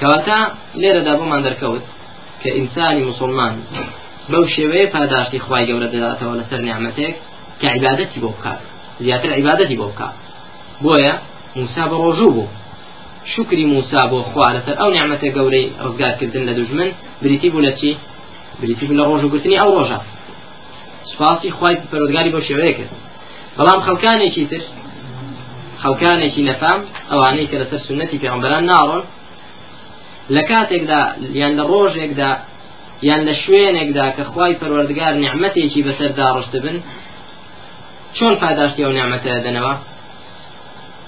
کەواتە 0.00 0.38
لێرەدا 0.80 1.14
بۆمان 1.18 1.40
دەرکەوت 1.46 1.84
کە 2.42 2.50
ئینسانی 2.58 3.02
مسلمان 3.10 3.54
بەو 4.30 4.44
شێوەیە 4.54 4.86
پاداشتی 4.94 5.38
خوای 5.44 5.64
گەورە 5.68 5.88
دەداتەوە 5.94 6.34
لەسەر 6.40 6.60
نیعممەتێک 6.66 7.14
کە 7.60 7.66
عیبادەتی 7.74 8.20
بۆ 8.22 8.28
بکات 8.36 8.60
زیاتر 9.04 9.30
عیبادەتی 9.38 9.76
بۆ 9.80 9.86
بکات. 9.92 10.14
بۆیە 10.84 11.14
موسا 11.58 11.84
بە 11.90 11.96
ڕۆژوو 12.04 12.34
بوو. 12.36 12.48
شکری 13.32 13.64
موسا 13.74 14.02
بۆ 14.10 14.18
خوا 14.30 14.46
لەسەر 14.56 14.74
ئەو 14.80 14.90
نیعممەتە 14.94 15.28
گەورەی 15.36 15.66
ڕزگارکردن 15.84 16.42
لە 16.48 16.52
دوژمن 16.58 16.90
بریتی 17.22 17.48
بوو 17.52 17.62
لە 17.66 17.72
چی؟ 17.80 17.90
بریتی 18.60 18.84
بوو 18.86 18.98
لە 19.00 19.04
ڕۆژوگرتنی 19.10 19.56
ئەو 19.60 19.70
ڕۆژە. 19.76 19.98
سپاسی 21.12 21.50
خی 21.56 21.74
پەرۆگاری 21.90 22.30
بۆ 22.34 22.40
شێوەیە 22.48 22.72
کرد. 22.78 22.92
بەڵام 23.56 23.80
خەڵکانێکی 23.86 24.44
تر 24.50 24.62
خەڵکانێکی 25.82 26.42
نەفام 26.50 26.80
ئەوانەی 27.10 27.46
کە 27.50 27.56
لەسەر 27.62 27.80
سنەتی 27.88 28.18
پێغمبەران 28.22 28.64
ناڕۆن 28.70 29.02
لە 30.34 30.42
کاتێکدا 30.50 31.00
یان 31.40 31.52
لە 31.58 31.64
ڕۆژێکدا 31.70 32.30
یان 33.08 33.20
لە 33.28 33.34
شوێنێکدا 33.42 34.06
کە 34.16 34.22
خی 34.32 34.52
پەروەردگار 34.60 35.12
نیعممەتێکی 35.22 35.84
بەسەردا 35.86 36.26
ڕشت 36.36 36.54
بن 36.64 36.76
چۆن 38.16 38.34
پاداشتی 38.42 38.82
ئەو 38.84 38.92
نیعممەتە 38.96 39.32
دەنەوە؟ 39.46 39.74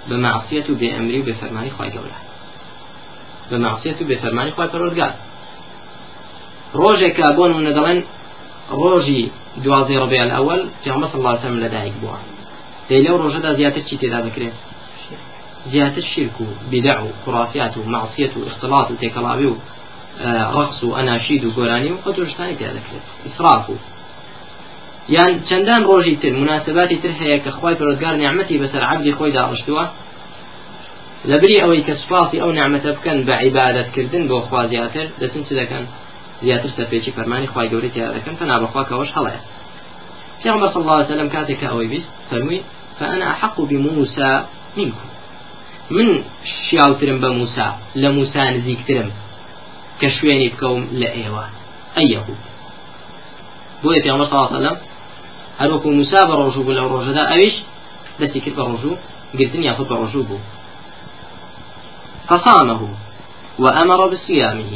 بە 0.08 0.16
معسیەت 0.24 0.66
و 0.70 0.74
بێئەمری 0.80 1.18
و 1.20 1.26
بێفەرمانی 1.28 1.72
خی 1.76 1.90
گەورە. 1.94 2.18
بە 3.50 3.56
معسیەت 3.64 3.98
و 4.00 4.04
بێفەرمانی 4.10 4.52
خی 4.56 4.68
پەروەردگار 4.72 5.12
ڕۆژێکە 6.80 7.28
بۆن 7.36 7.50
و 7.56 7.64
نەدەڵێن 7.66 8.00
ڕۆژی 8.70 9.24
دوازێ 9.64 9.96
ڕبێ 10.02 10.18
ئەوەل 10.34 10.62
عليه 10.84 11.40
وسلم 11.40 11.60
لەدایک 11.64 11.94
بووە. 12.02 12.18
دەی 12.88 13.00
لەو 13.06 13.16
ڕۆژەدا 13.22 13.50
زیاتر 13.58 13.82
چی 13.88 13.96
تێدا 14.02 14.20
بکرێت 14.26 14.56
زیاتر 15.72 16.00
شرك 16.00 16.40
و 16.40 16.46
بدع 16.72 16.98
و 17.02 17.08
خرافات 17.24 17.76
و 17.76 17.82
معصية 17.94 18.32
و 18.36 18.46
اختلاط 18.50 18.90
و 18.90 18.96
تێکەڵاوی 19.02 19.48
و 19.52 19.56
ڕقص 20.56 20.78
و 20.84 20.94
ئەناشید 20.96 21.44
و 21.44 21.50
گۆرانی 21.58 21.90
و 21.92 22.02
خۆتۆشتانی 22.04 22.54
تێدا 22.58 22.72
دەکرێت. 22.78 23.04
ئیسراف 23.26 23.70
و. 23.70 23.74
یان 25.16 25.32
چەندان 25.48 25.82
ڕۆژی 25.88 26.16
تر 26.22 26.32
مناسباتی 26.42 26.96
تر 27.02 27.12
هەیە 27.20 27.38
کە 27.44 27.50
خی 27.56 27.74
پرۆزگار 27.80 28.14
نیعممەتی 28.20 28.60
بەسەر 28.62 28.82
عبدی 28.92 29.12
خۆی 29.18 29.32
داڕشتووە؟ 29.36 29.84
لەبری 31.30 31.56
ئەوەی 31.62 31.82
کە 31.86 31.94
سپاسی 32.02 32.38
ئەو 32.42 32.50
نعممەتە 32.58 32.90
بکەن 32.96 33.18
بە 33.26 33.34
عیبادەتکردن 33.42 34.24
بۆ 34.30 34.38
خوا 34.46 34.62
زیاتر 34.72 35.06
دەچن 35.20 35.42
چ 35.48 35.50
دەکەن؟ 35.60 35.84
زیاتر 36.42 36.70
سەرپێکی 36.76 37.10
فەرمانی 37.16 37.48
خی 37.52 37.68
گەوری 37.72 37.90
تیا 37.94 38.06
دەکەن 38.16 38.34
کە 38.38 38.44
نابخواکەوەش 38.50 39.10
هەڵەیە. 39.16 39.40
پیامبر 40.42 40.68
صلى 40.72 40.82
الله 40.84 40.96
عليه 40.98 41.10
وسلم 41.12 41.28
کاتێک 41.28 41.64
ئەوەی 41.64 41.86
بیست 41.92 42.10
فەرمووی 42.30 42.60
فأنا 42.98 43.30
أحق 43.30 43.56
بموسى 43.60 44.30
منكم. 44.76 45.08
من 45.90 46.08
شیاوترم 46.70 47.18
بە 47.20 47.28
موسا 47.38 47.68
لە 47.96 48.08
موسا 48.16 48.50
نزیکترم 48.50 49.10
کە 50.00 50.08
شوێنی 50.16 50.48
بکەوم 50.52 50.82
لە 51.00 51.08
ئێوە. 51.16 51.46
ئەیەهود 51.96 52.40
بۆیە 53.82 54.00
عليه 54.48 54.56
وسلم 54.58 54.76
هەروەکو 55.60 55.88
موسا 55.98 56.20
بە 56.28 56.34
ڕۆژوو 56.40 56.64
بوو 56.66 56.76
لەو 56.78 56.86
ڕۆژەدا 56.94 57.22
ئەویش 57.30 57.56
دەستی 58.20 58.40
کرد 58.44 58.56
بە 58.58 58.64
ڕۆژوو 58.70 58.94
گرتن 59.38 59.62
یاخود 59.68 59.86
بە 59.90 59.96
ڕۆژوو 60.02 60.28
بوو. 60.28 60.40
فصامه 62.28 62.80
وأمر 63.62 64.00
بصيامه. 64.12 64.72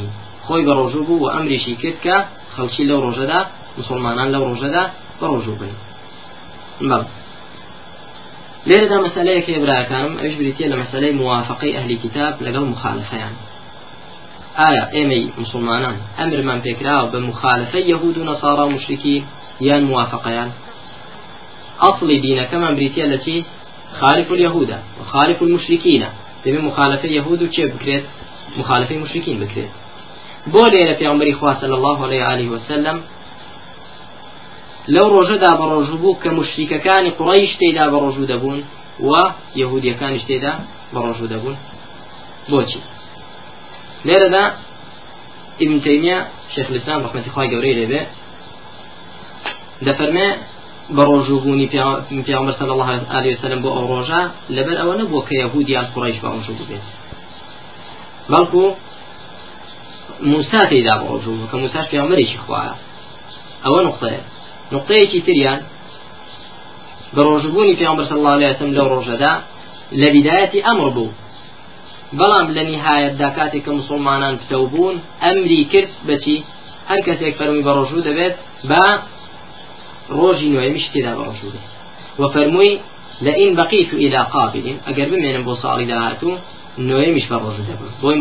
خۆی 0.48 0.62
بە 0.66 0.72
ڕۆژوو 0.80 1.06
بوو 1.08 1.24
و 1.24 1.32
ئەمریشی 1.34 1.74
کرد 1.82 1.98
کە 2.04 2.16
خەڵکی 2.54 2.84
لەو 2.90 3.00
ڕۆژەدا 3.06 3.40
مسلمانان 3.78 4.28
لەو 4.34 4.42
ڕۆژەدا 4.50 4.84
بە 5.18 5.26
ڕۆژوو 5.32 5.58
بن. 5.60 5.72
لێرەدا 8.68 8.98
مەسلەیەکی 9.06 9.60
براکانم 9.64 10.14
ئەوش 10.20 10.34
بریتە 10.40 10.64
لە 10.72 10.76
مەسلەی 10.82 11.12
موافقی 11.22 11.74
ئەهلی 11.76 11.96
کتاب 12.04 12.32
لەگەڵ 12.46 12.64
مخالفەیان. 12.74 13.34
ئایا 14.60 14.84
ئێمەی 14.94 15.24
مسلمانان 15.42 15.96
ئەمرمان 16.18 16.60
پێکراوە 16.64 17.06
بە 17.12 17.18
مخالفەی 17.30 17.88
یەهود 17.92 18.16
و 18.18 18.26
نەسارا 18.30 18.66
مشرکی 18.74 19.16
یان 19.68 19.82
موافقیان 19.90 20.50
ئەصلی 21.82 22.18
دینەکەمان 22.24 22.72
بریتە 22.78 23.04
لە 23.12 23.18
چی؟ 23.24 23.36
خالف 24.00 24.28
اليهود 24.36 24.70
وخالف 25.00 25.38
المشركين 25.42 26.02
دەبێ 26.44 26.60
مخالفة 26.68 27.08
يهود 27.18 27.40
و 27.42 27.52
چێ 27.54 27.64
بکرێت؟ 27.72 28.04
مخالفەی 28.60 28.98
بکرێت. 29.42 29.72
بۆ 30.52 30.62
لێرە 30.72 30.94
پیامبەری 31.00 31.34
خوا 31.38 31.52
صلی 31.60 31.74
الله 31.78 31.98
علیه 32.06 32.22
علیه 32.32 32.50
وسلم 32.54 32.96
لەو 34.94 35.06
ڕۆژەدا 35.14 35.50
بە 35.60 35.64
ڕۆژوو 35.72 36.00
بوو 36.02 36.18
کە 36.22 36.30
مشریکەکانی 36.38 37.10
قڕیش 37.18 37.52
تێدا 37.60 37.84
بە 37.92 37.98
ڕۆژوو 38.04 38.30
دەبوون 38.32 38.60
و 39.08 39.12
یەهودیەکانیش 39.60 40.24
تێدا 40.28 40.52
بە 40.92 40.98
ڕۆژوو 41.06 41.30
دەبوون. 41.32 41.56
بۆچی؟ 42.50 42.80
لێرەدا 44.06 44.44
ابن 45.62 45.78
تەیمیا 45.86 46.18
شێخ 46.54 46.68
لسان 46.74 46.98
ڕحمەتی 47.04 47.30
خوای 47.34 47.48
گەورەی 47.52 47.74
لێبێ 47.78 48.02
دەفەرمێ 49.86 50.28
بە 50.96 51.02
ڕۆژووبوونی 51.10 51.68
پیامبەر 52.26 52.54
صلی 52.60 52.72
الله 52.74 52.90
علیه 53.16 53.32
وسلم 53.36 53.60
بۆ 53.64 53.70
ئەو 53.76 53.84
ڕۆژە 53.92 54.22
لەبەر 54.56 54.76
ئەوە 54.80 54.94
نەبوو 55.00 55.26
کە 55.28 55.34
یەهودیان 55.42 55.86
قڕیش 55.94 56.18
بە 56.22 56.28
ڕۆژوو 56.34 56.64
بێت. 56.70 56.84
بەڵکو 58.32 58.64
بلكو 60.20 60.30
موسى 60.30 60.68
تيدا 60.68 60.96
بروجوب 60.96 61.48
كموسى 61.52 61.82
پیامبري 61.90 62.26
شخوايا 62.26 62.74
أو 63.66 63.80
نقطة 63.80 64.10
نقطەیەکی 64.72 65.20
تریان 65.26 65.60
بە 67.16 67.22
ڕۆژبوونی 67.22 67.74
پێمبەر 67.80 68.12
الله 68.12 68.34
وسلم 68.38 68.74
لەو 68.78 68.88
ڕۆژەدا 68.94 69.32
لە 70.00 70.08
بدایەتی 70.14 70.60
ئەمر 70.66 70.88
بوو. 70.96 71.10
بەڵام 72.18 72.48
لە 72.56 72.62
نهایەتدا 72.70 73.28
کاتێک 73.36 73.62
کە 73.66 73.72
مسلمانان 73.80 74.34
پتە 74.40 74.56
بوون 74.72 74.96
ئەمری 75.24 75.62
کرد 75.72 75.90
بەچی 76.08 76.36
هەر 76.90 77.00
کەسێک 77.06 77.34
فەرمی 77.38 77.62
بە 77.66 77.72
ڕۆژوو 77.78 78.06
دەبێت 78.08 78.34
بە 78.70 78.84
ڕۆژی 80.18 80.48
نوێمیش 80.54 80.86
تێدا 80.92 81.12
بە 81.18 81.22
ڕۆژوو 81.28 81.50
دێت 81.54 81.66
وفەرمووی 82.20 82.74
لئین 83.26 83.52
بقيت 83.60 83.90
إلى 84.04 84.20
قابل 84.34 84.66
أجر 84.90 85.06
بمن 85.12 85.42
بو 85.46 85.54
صالي 85.62 85.86
دهاتو 85.90 86.30
نوێ 86.88 87.08
مش 87.16 87.24
بە 87.30 87.36
ڕۆژ 87.44 87.56
دەبن 87.68 87.90
بۆی 88.02 88.16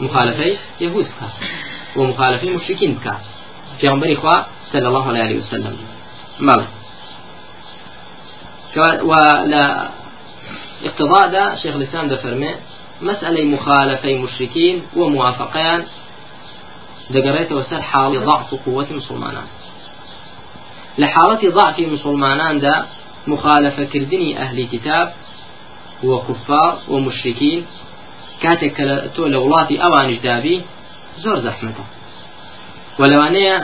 مخالفەی 0.00 0.52
چێ 0.78 0.84
بکات 0.84 0.84
مخالفەی 0.84 0.84
یهود 0.84 1.06
بکات 1.12 1.34
و 1.96 2.00
مخالفەی 2.10 2.50
مشرکین 2.56 2.94
بکات 2.94 3.22
پێغمبەری 3.80 4.16
خوا 4.20 4.36
صلى 4.72 4.86
الله 4.86 5.06
عليه 5.08 5.38
وسلم. 5.40 5.76
مالا. 6.40 6.66
ولا 9.10 9.88
اقتضاء 10.84 11.28
ده 11.34 11.56
شيخ 11.62 11.74
الإسلام 11.76 12.08
ده 12.08 12.16
فرمي 12.16 12.52
مسألة 13.02 13.44
مخالفة 13.44 14.14
مشركين 14.24 14.82
وموافقين 14.96 15.80
دقريت 17.10 17.52
وسر 17.52 17.82
حال 17.82 18.12
ضعف 18.26 18.54
قوة 18.66 18.86
مسلمانان. 18.90 19.48
لحالة 20.98 21.42
ضعف 21.50 21.78
مسلمانان 21.78 22.60
ده 22.60 22.74
مخالفة 23.26 23.84
كردني 23.84 24.38
أهل 24.38 24.66
كتاب 24.72 25.14
وكفار 26.04 26.78
ومشركين 26.88 27.66
كاتك 28.42 28.76
تو 29.16 29.26
لولاتي 29.26 29.82
أوانش 29.82 30.18
دابي 30.18 30.62
زور 31.22 31.38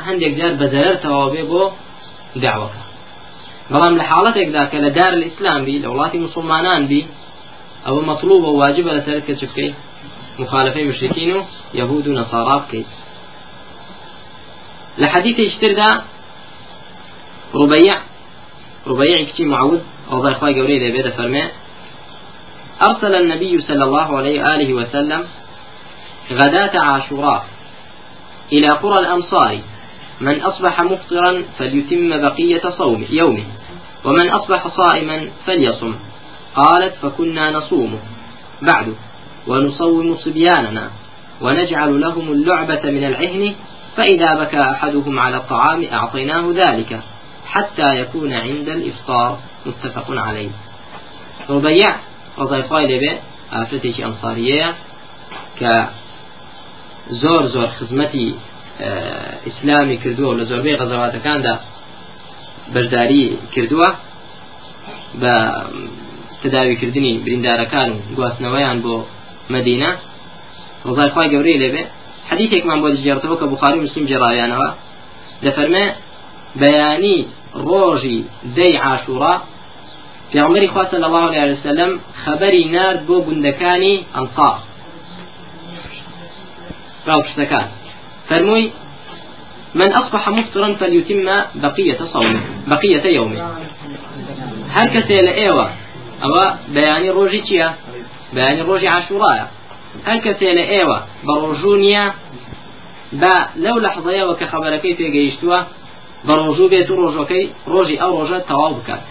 هەندێک 0.07 0.33
جار 0.39 0.53
بەزەرەر 0.61 0.97
تەواوبێ 1.05 1.43
بۆ 1.51 1.63
داوەکە. 2.45 2.83
بەڵام 3.73 3.95
لە 4.01 4.05
حاڵەتێکدا 4.11 4.63
کە 4.71 4.79
لە 4.85 4.91
دار 4.99 5.13
الئیسلام 5.19 5.61
بی 5.67 5.77
لە 5.85 5.89
وڵاتی 5.93 6.19
مسلمانان 6.27 6.83
بی 6.91 7.01
ئەوە 7.87 8.03
مەطلوب 8.11 8.43
و 8.45 8.59
واجبە 8.61 8.93
لەسەر 8.99 9.19
کە 9.27 9.33
چ 9.41 9.43
بکەیت 9.51 9.75
مخالفەی 10.43 10.85
مشرکین 10.91 11.31
و 11.37 11.41
یهود 11.81 12.07
و 12.07 12.17
نەسارا 12.21 12.57
بکەیت. 12.63 12.91
لە 15.01 15.07
حەدیثی 15.13 15.51
شتردا 15.55 15.91
ربيع 17.61 17.97
ربيع 18.91 19.25
كتي 19.29 19.45
معود 19.45 19.83
الله 20.13 20.33
إخوة 20.33 20.53
قولي 20.59 20.79
لي 20.79 20.91
بيدا 20.97 21.11
فرمي 21.11 21.45
أرسل 22.91 23.15
النبي 23.15 23.63
صلى 23.63 23.85
الله 23.85 24.17
عليه 24.17 24.43
وآله 24.43 24.75
وسلم 24.75 25.25
غداة 26.33 26.73
عاشوراء 26.93 27.47
إلى 28.53 28.69
قرى 28.69 28.95
الأمصار 29.01 29.59
من 30.21 30.43
أصبح 30.43 30.81
مفطرا 30.81 31.43
فليتم 31.59 32.21
بقية 32.21 32.63
صوم 32.79 33.07
يومه 33.11 33.45
ومن 34.05 34.31
أصبح 34.31 34.69
صائما 34.69 35.29
فليصم. 35.47 35.95
قالت 36.55 36.95
فكنا 37.03 37.51
نصوم 37.51 38.01
بعد 38.63 38.95
ونصوم 39.47 40.17
صبياننا 40.17 40.91
ونجعل 41.41 42.01
لهم 42.01 42.33
اللعبة 42.33 42.91
من 42.91 43.05
العهن 43.05 43.55
فإذا 43.97 44.45
بكى 44.45 44.71
أحدهم 44.71 45.19
على 45.19 45.37
الطعام 45.37 45.85
أعطيناه 45.93 46.53
ذلك 46.67 47.01
حتى 47.47 48.01
يكون 48.01 48.33
عند 48.33 48.69
الإفطار. 48.69 49.39
متفق 49.67 50.07
عليه. 50.11 50.51
ربيع 51.51 51.97
ڕزایخوای 52.43 52.87
لێبێ 52.91 53.13
ئافرەتێکی 53.55 54.05
ئەمساریەیە 54.07 54.69
کە 55.59 55.75
زۆر 57.23 57.43
زۆر 57.55 57.69
خزمەتی 57.79 58.29
ئیسلامی 59.47 59.97
کردووە 60.05 60.33
لە 60.39 60.45
زۆربەی 60.51 60.79
غەزەواتەکاندا 60.81 61.55
بەشداری 62.75 63.25
کردووە 63.55 63.89
بە 65.23 65.35
تداویکردنی 66.43 67.13
بریندارەکان 67.25 67.91
و 67.93 67.99
گواستنەوەیان 68.17 68.79
بۆ 68.85 68.95
مدینە 69.55 69.91
ڕزایخوای 70.89 71.29
گەورەی 71.35 71.61
لێبێ 71.63 71.83
حديثێکمان 72.31 72.79
بۆ 72.83 72.89
دەجێڕتەوە 72.95 73.37
کە 73.41 73.47
بخاری 73.53 73.81
مسلم 73.87 74.05
جێڕاویانەوە 74.11 74.69
دەفەرمێ 75.45 75.87
بەیانی 76.61 77.19
ڕۆژی 77.69 78.19
دەی 78.57 78.75
عاشوڕا 78.87 79.35
پیامبری 80.33 80.69
خوا 80.69 80.85
صلی 80.91 81.05
الله 81.05 81.27
علیه 81.29 81.57
وسلم 81.61 82.01
خبری 82.25 82.65
نارد 82.65 83.01
بۆ 83.09 83.17
گوندەکانی 83.27 83.95
ئەنصار 84.15 84.59
راوپشتەکان. 87.09 87.67
فەرمووی 88.29 88.71
من 89.75 89.93
أصبح 90.01 90.29
مفطرا 90.29 90.75
فليتم 90.81 91.29
بقية 91.55 91.99
صومه 92.13 92.41
بقية 92.73 93.05
يومه. 93.19 93.37
هر 94.77 94.89
کەسێ 94.95 95.19
لە 95.27 95.33
ئێوە 95.41 95.67
ئەوە 96.23 96.45
بەیانی 96.75 97.11
ڕۆژی 97.17 97.43
چییە؟ 97.49 97.69
بەیانی 98.35 98.63
ڕۆژی 98.69 98.89
عاشوڕایە. 98.95 99.47
هەر 100.09 100.19
کەسێ 100.27 100.49
لە 100.59 100.65
ئێوە 100.73 100.99
بە 101.27 101.35
ڕۆژوو 101.43 101.77
نییە 101.85 102.07
بە 103.23 103.35
لەو 103.65 103.77
لەحظەیەوە 103.85 104.35
کە 104.41 104.47
خەبەرەکەی 104.53 104.97
پێگەیشتووە 104.99 105.59
بە 106.27 106.35
ڕۆژوو 106.43 106.71
بێت 106.73 106.89
و 106.91 106.99
ڕۆژەکەی 107.03 107.45
ڕۆژی 107.73 108.01
ئەو 108.03 108.13
ڕۆژە 108.19 108.39
تەواو 108.49 108.75
بکات. 108.79 109.03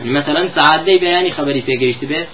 مثلا 0.00 0.48
سعادەی 0.56 0.98
بەیانی 1.04 1.32
خبری 1.36 1.62
پێگەیشت 1.68 2.04
بێت 2.10 2.28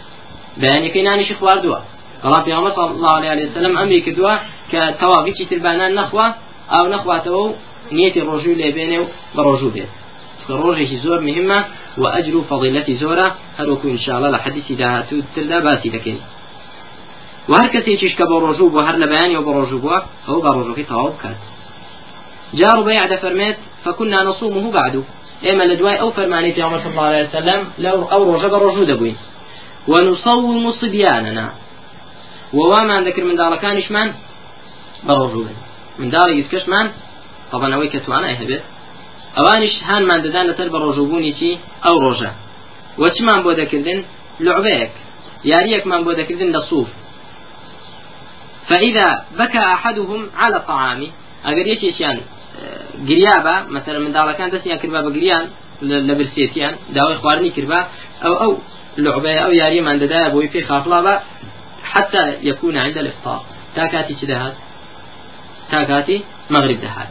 بەیانەکەی 0.60 1.02
نانیشی 1.08 1.34
خواردووە. 1.34 1.80
بەڵام 2.22 2.42
پێغەمبەر 2.46 2.72
صلی 2.76 2.94
الله 2.96 3.14
عليه 3.16 3.50
وسلم 3.50 3.74
ئەمری 3.78 4.00
کردووە 4.06 4.34
کە 4.70 4.80
تەواوی 5.00 5.46
تربانان 5.50 5.92
نەخوا 5.98 6.26
ئەو 6.72 6.84
نەخواتەوە 6.94 7.40
و 7.46 7.54
نیەتی 7.96 8.20
ڕۆژوو 8.28 8.58
لێ 8.60 8.68
بێنێ 8.76 8.98
و 9.02 9.06
بە 9.34 9.40
ڕۆژوو 9.48 9.74
بێت. 9.74 9.90
ڕۆژێکی 10.62 10.98
زۆر 11.04 11.20
مهمە 11.28 11.58
و 12.02 12.04
ئەجر 12.14 12.34
و 12.36 12.46
فەضیلەتی 12.50 12.98
زۆرە 13.02 13.26
هەروەکو 13.58 13.86
انشاءڵە 13.94 14.28
لە 14.34 14.38
حەدیثی 14.44 14.74
داهاتوو 14.80 15.22
تردا 15.34 15.58
باسی 15.66 15.90
دەکەین. 15.96 16.18
و 17.48 17.52
هەر 17.58 17.68
کەسێکیش 17.74 18.12
کە 18.18 18.24
بە 18.30 18.36
ڕۆژوو 18.44 18.72
بۆ 18.74 18.80
هەر 18.86 18.96
لە 19.02 19.06
بەیانی 19.12 19.36
و 19.36 19.44
بە 19.46 19.52
ڕۆژوو 19.58 19.82
بووە 19.84 19.98
ئەو 20.26 20.38
بە 20.44 20.50
ڕۆژەکەی 20.56 20.88
تەواو 20.90 21.12
بکات. 21.14 21.38
جار 22.58 22.78
بيع 22.86 23.04
دەفەرمێت 23.12 23.58
فكنا 23.84 24.20
نصومه 24.28 24.70
بعد. 24.78 24.94
ئێمە 25.44 25.64
لە 25.70 25.74
دوای 25.80 25.96
ئەو 26.00 26.10
فەرمانی 26.16 26.52
پیامبر 26.56 26.78
صلی 26.82 26.92
الله 26.92 27.08
عليه 27.10 27.28
وسلم 27.28 27.60
لەو 27.84 27.98
ئەو 28.12 28.22
ڕۆژە 28.30 28.48
بە 28.52 28.58
دەبووین 28.90 29.16
ونصوم 29.88 30.72
صبياننا. 30.80 31.46
ووامان 32.52 33.04
ذكر 33.04 33.24
من 33.24 33.36
داركانشمان 33.36 34.08
بروجو 35.08 35.44
من؟ 35.98 36.10
دار 36.10 36.30
يسكشمان 36.30 36.90
طبعا 37.52 37.74
أوي 37.74 37.88
كتوانا 37.88 38.42
هبت 38.42 38.62
اوانش 39.40 39.74
هان 39.88 40.02
من 40.02 40.22
ددان 40.22 40.46
لتر 40.46 40.68
بروجوبوني 40.68 41.32
تي 41.32 41.58
أو 41.88 41.94
روجا 42.04 42.30
وچمان 42.98 43.42
بو 43.42 43.52
دكردن 43.52 43.98
لعبيك. 44.40 44.90
ياريك 45.44 45.86
من 45.86 46.04
بو 46.04 46.12
دكردن 46.12 46.52
لصوف 46.56 46.88
فإذا 48.70 49.24
بكى 49.38 49.58
أحدهم 49.58 50.30
على 50.36 50.56
الطعام 50.56 51.06
أجر 51.44 51.66
يشيشان 51.66 52.20
گریا 53.08 53.36
بە 53.46 53.54
مەسەر 53.74 53.94
منداڵەکان 54.04 54.48
دەستیان 54.54 54.78
کردبا 54.82 55.00
بە 55.06 55.10
گریان 55.16 55.44
لە 56.08 56.14
برسێتیان 56.18 56.74
داوای 56.96 57.16
خواردنی 57.22 57.50
کردبا 57.56 57.80
ئەو 58.24 58.34
ئەو 58.42 58.52
لعبەیە 59.04 59.40
ئەو 59.44 59.52
یاریمان 59.62 59.96
دەدایە 60.02 60.28
بۆی 60.34 60.48
پێی 60.52 60.64
خافڵا 60.68 60.98
بە 61.06 61.14
حتى 61.92 62.24
يكون 62.50 62.76
عند 62.76 62.98
الإفطار. 62.98 63.40
تاكاتي 63.76 64.14
كده 64.14 64.52
تاكاتي 65.72 66.22
مغرب 66.50 66.80
دهات 66.80 67.08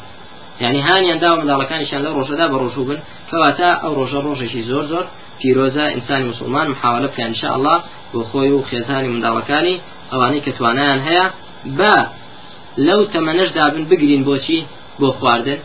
يعني 0.66 0.82
هاني 0.82 1.12
عندها 1.12 1.36
مدار 1.36 1.64
كان 1.64 1.86
شان 1.86 2.04
لو 2.04 2.22
رشدا 2.22 2.48
بروشوبن 2.48 3.00
فواتا 3.32 3.72
او 3.72 4.04
رشا 4.04 4.20
رشا 4.20 4.48
شي 4.48 4.64
زور 4.64 4.86
زور 4.86 5.06
فيروزا 5.42 5.94
انسان 5.94 6.28
مسلمان 6.28 6.70
محاولة 6.70 7.08
كان 7.08 7.28
ان 7.28 7.36
شاء 7.36 7.56
الله 7.56 7.84
وخوي 8.14 8.52
وخيزاني 8.52 9.08
من 9.08 9.22
داركاني 9.22 9.80
اواني 10.14 10.40
كتوانان 10.40 11.00
هيا 11.00 11.32
با 11.66 12.08
لو 12.78 13.04
تمنش 13.04 13.50
دابن 13.50 13.86
بقرين 13.86 14.24
بوشي 14.24 14.64
بۆ 15.00 15.10
خواردن 15.20 15.60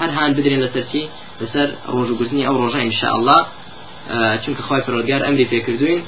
هەر 0.00 0.10
هاان 0.16 0.30
بدرێن 0.36 0.60
لەسەرچی 0.64 1.02
لەسەر 1.40 1.68
ڕۆژوگرتنی 1.94 2.46
ئەو 2.46 2.56
ڕۆژە 2.62 2.80
انشاء 2.88 3.12
الله 3.18 3.40
چونکە 4.42 4.62
خی 4.68 4.80
فرۆگار 4.86 5.20
ئەمری 5.26 5.46
پێکردوین 5.52 6.00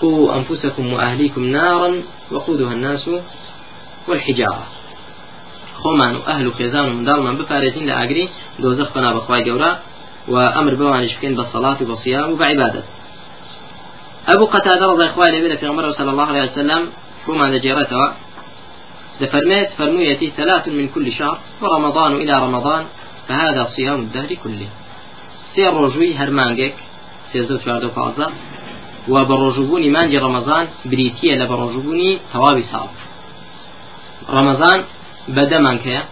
قوا 0.00 0.26
أنفسكم 0.38 0.84
وأهليكم 0.92 1.42
نارا 1.56 1.90
وقودها 2.32 2.72
الناس 2.78 3.04
والحجارة. 4.08 4.66
خۆمان 5.82 6.12
و 6.18 6.22
ئەهل 6.28 6.46
و 6.46 6.52
خێزان 6.58 6.86
و 6.88 6.94
منداڵمان 6.98 7.34
بپارێزین 7.40 7.84
لە 7.88 7.94
ئاگری 7.98 8.26
دۆزەخ 8.62 8.88
بنا 8.94 9.10
بەخوای 9.16 9.42
گەورە 9.48 9.70
و 10.32 10.34
ئەمر 10.56 10.74
بەوانش 10.80 11.12
بکەین 11.16 11.34
بە 11.38 11.44
سەڵات 11.52 11.78
و 11.82 11.88
بەسیام 11.90 12.28
و 12.32 12.36
بەعیبادت 12.40 12.86
أبو 14.34 14.44
قتادة 14.54 14.86
رضي 14.92 15.06
الله 15.06 15.24
عنه 15.28 15.56
في 15.60 15.66
عمر 15.66 15.92
صلى 15.98 16.10
الله 16.14 16.28
عليه 16.32 16.52
وسلم 16.52 16.82
فما 17.26 17.46
نجيرته 17.54 18.02
دفرميت 19.22 19.68
فرميتي 19.78 20.26
ثلاث 20.38 20.64
من 20.78 20.86
كل 20.94 21.06
شهر 21.18 21.38
ورمضان 21.62 22.12
إلى 22.22 22.34
رمضان 22.46 22.84
فهذا 23.28 23.62
صيام 23.76 24.00
الدهر 24.06 24.30
كله. 24.44 24.68
سير 25.54 25.72
رجوي 25.84 26.10
هرمانجك 26.20 26.74
سيزدو 27.32 27.56
چواردە 27.64 27.86
و 27.88 27.94
پازە 27.98 28.26
و 29.08 29.14
بە 29.28 29.34
ڕۆژبوونی 29.42 29.90
مانجی 29.96 30.18
ڕەمەزان 30.24 30.64
بریتە 30.90 31.32
لە 31.40 31.46
بە 31.50 31.54
ڕۆژبوونی 31.62 32.12
تەواوی 32.32 32.64
ساڵ 32.72 32.88
ڕەمەزان 34.34 34.80
بەدەمانکەیە 35.36 36.02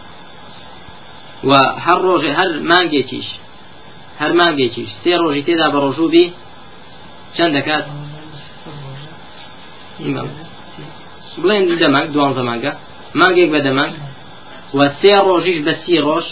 و 1.49 1.53
هەر 1.85 1.99
ڕۆژێ 2.07 2.31
هەر 2.38 2.51
مانگێکیش 2.70 3.29
هەر 4.20 4.33
مانگێکیش 4.40 4.90
سێ 5.03 5.12
ڕۆژی 5.23 5.42
تێدا 5.46 5.66
بە 5.75 5.79
ڕۆژوبی 5.85 6.27
چەند 7.37 7.53
دەکات 7.57 7.85
بڵێن 11.42 11.62
دەمانگ 11.83 12.09
دوان 12.14 12.33
زەمانگە 12.38 12.73
مانگێک 13.18 13.51
بە 13.55 13.61
دەمانگ 13.66 13.94
و 14.77 14.81
سێ 15.01 15.12
ڕۆژیش 15.27 15.59
بە 15.66 15.73
سی 15.83 15.96
ڕۆژ 16.07 16.27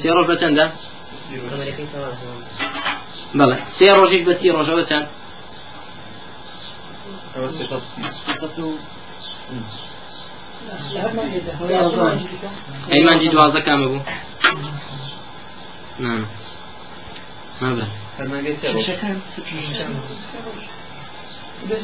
سێ 0.00 0.08
ڕۆژ 0.16 0.26
بە 0.30 0.36
چەندە 0.40 0.66
بەڵێ 3.38 3.56
سێ 3.78 3.88
ڕۆژیش 3.98 4.22
بە 4.28 4.34
سی 4.40 4.48
ڕۆژەوە 4.56 4.84
چەند 4.90 5.06
ئەیمانجی 12.92 13.28
دوازە 13.34 13.60
کامە 13.66 13.86
بوو 13.90 14.00
نابێ 21.66 21.76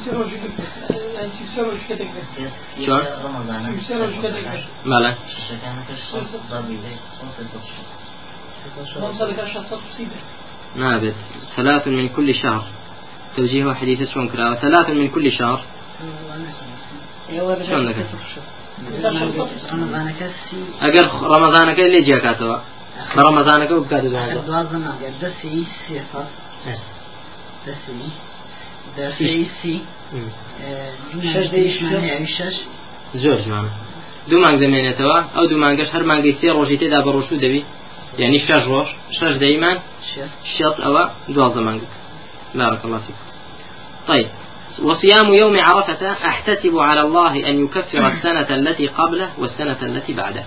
بەڵێ 9.18 9.34
نابت 10.76 11.14
ثلاث 11.56 11.86
من 11.86 12.08
كل 12.16 12.34
شهر. 12.34 12.64
توجيه 13.36 13.72
حديث 13.80 14.10
شلون 14.10 14.28
كرا 14.28 14.54
ثلاث 14.54 14.90
من 14.90 15.08
كل 15.08 15.32
شهر. 15.32 15.60
شلون 17.68 17.88
لك 17.88 17.96
اگر 20.80 21.04
رمضانك 21.36 21.80
اللي 21.80 22.00
جا 22.00 22.18
كاتوا 22.18 22.58
رمضانك 23.26 23.70
وبكاتوا 23.70 24.10
دوازن 24.46 24.86
دسي 25.20 25.66
صفر 25.88 26.26
دسي. 27.66 28.33
شش 32.36 32.56
زۆر 33.22 33.38
جوانە 33.46 33.70
دوو 34.28 34.38
مانگ 34.44 34.56
دەمێنێتەوە 34.62 35.18
ئەو 35.36 35.44
دوو 35.50 35.60
مانگەش 35.64 35.88
هەر 35.94 36.04
مانگەی 36.10 36.34
سێ 36.40 36.48
ڕۆژی 36.56 36.78
تێدا 36.80 37.00
بە 37.04 37.10
ڕۆژوو 37.16 37.42
دەبی 37.44 37.62
یعنی 38.22 38.38
شش 38.46 38.64
ڕۆژ 38.72 38.88
شش 39.18 39.34
دەیمان 39.44 39.76
شێت 40.54 40.76
ئەوە 40.84 41.04
دوازە 41.34 41.60
مانگ 41.66 41.82
بارك 42.54 42.84
الله 42.84 43.00
فيك 43.06 43.16
طيب 44.10 44.26
وصيام 44.82 45.34
يوم 45.34 45.56
عرفة 45.62 46.12
أحتسب 46.30 46.78
على 46.78 47.00
الله 47.00 47.48
أن 47.48 47.64
يكفر 47.64 48.06
السنة 48.12 48.48
التي 48.50 48.86
قبله 48.86 49.28
والسنة 49.38 49.76
التي 49.82 50.12
بعده 50.12 50.44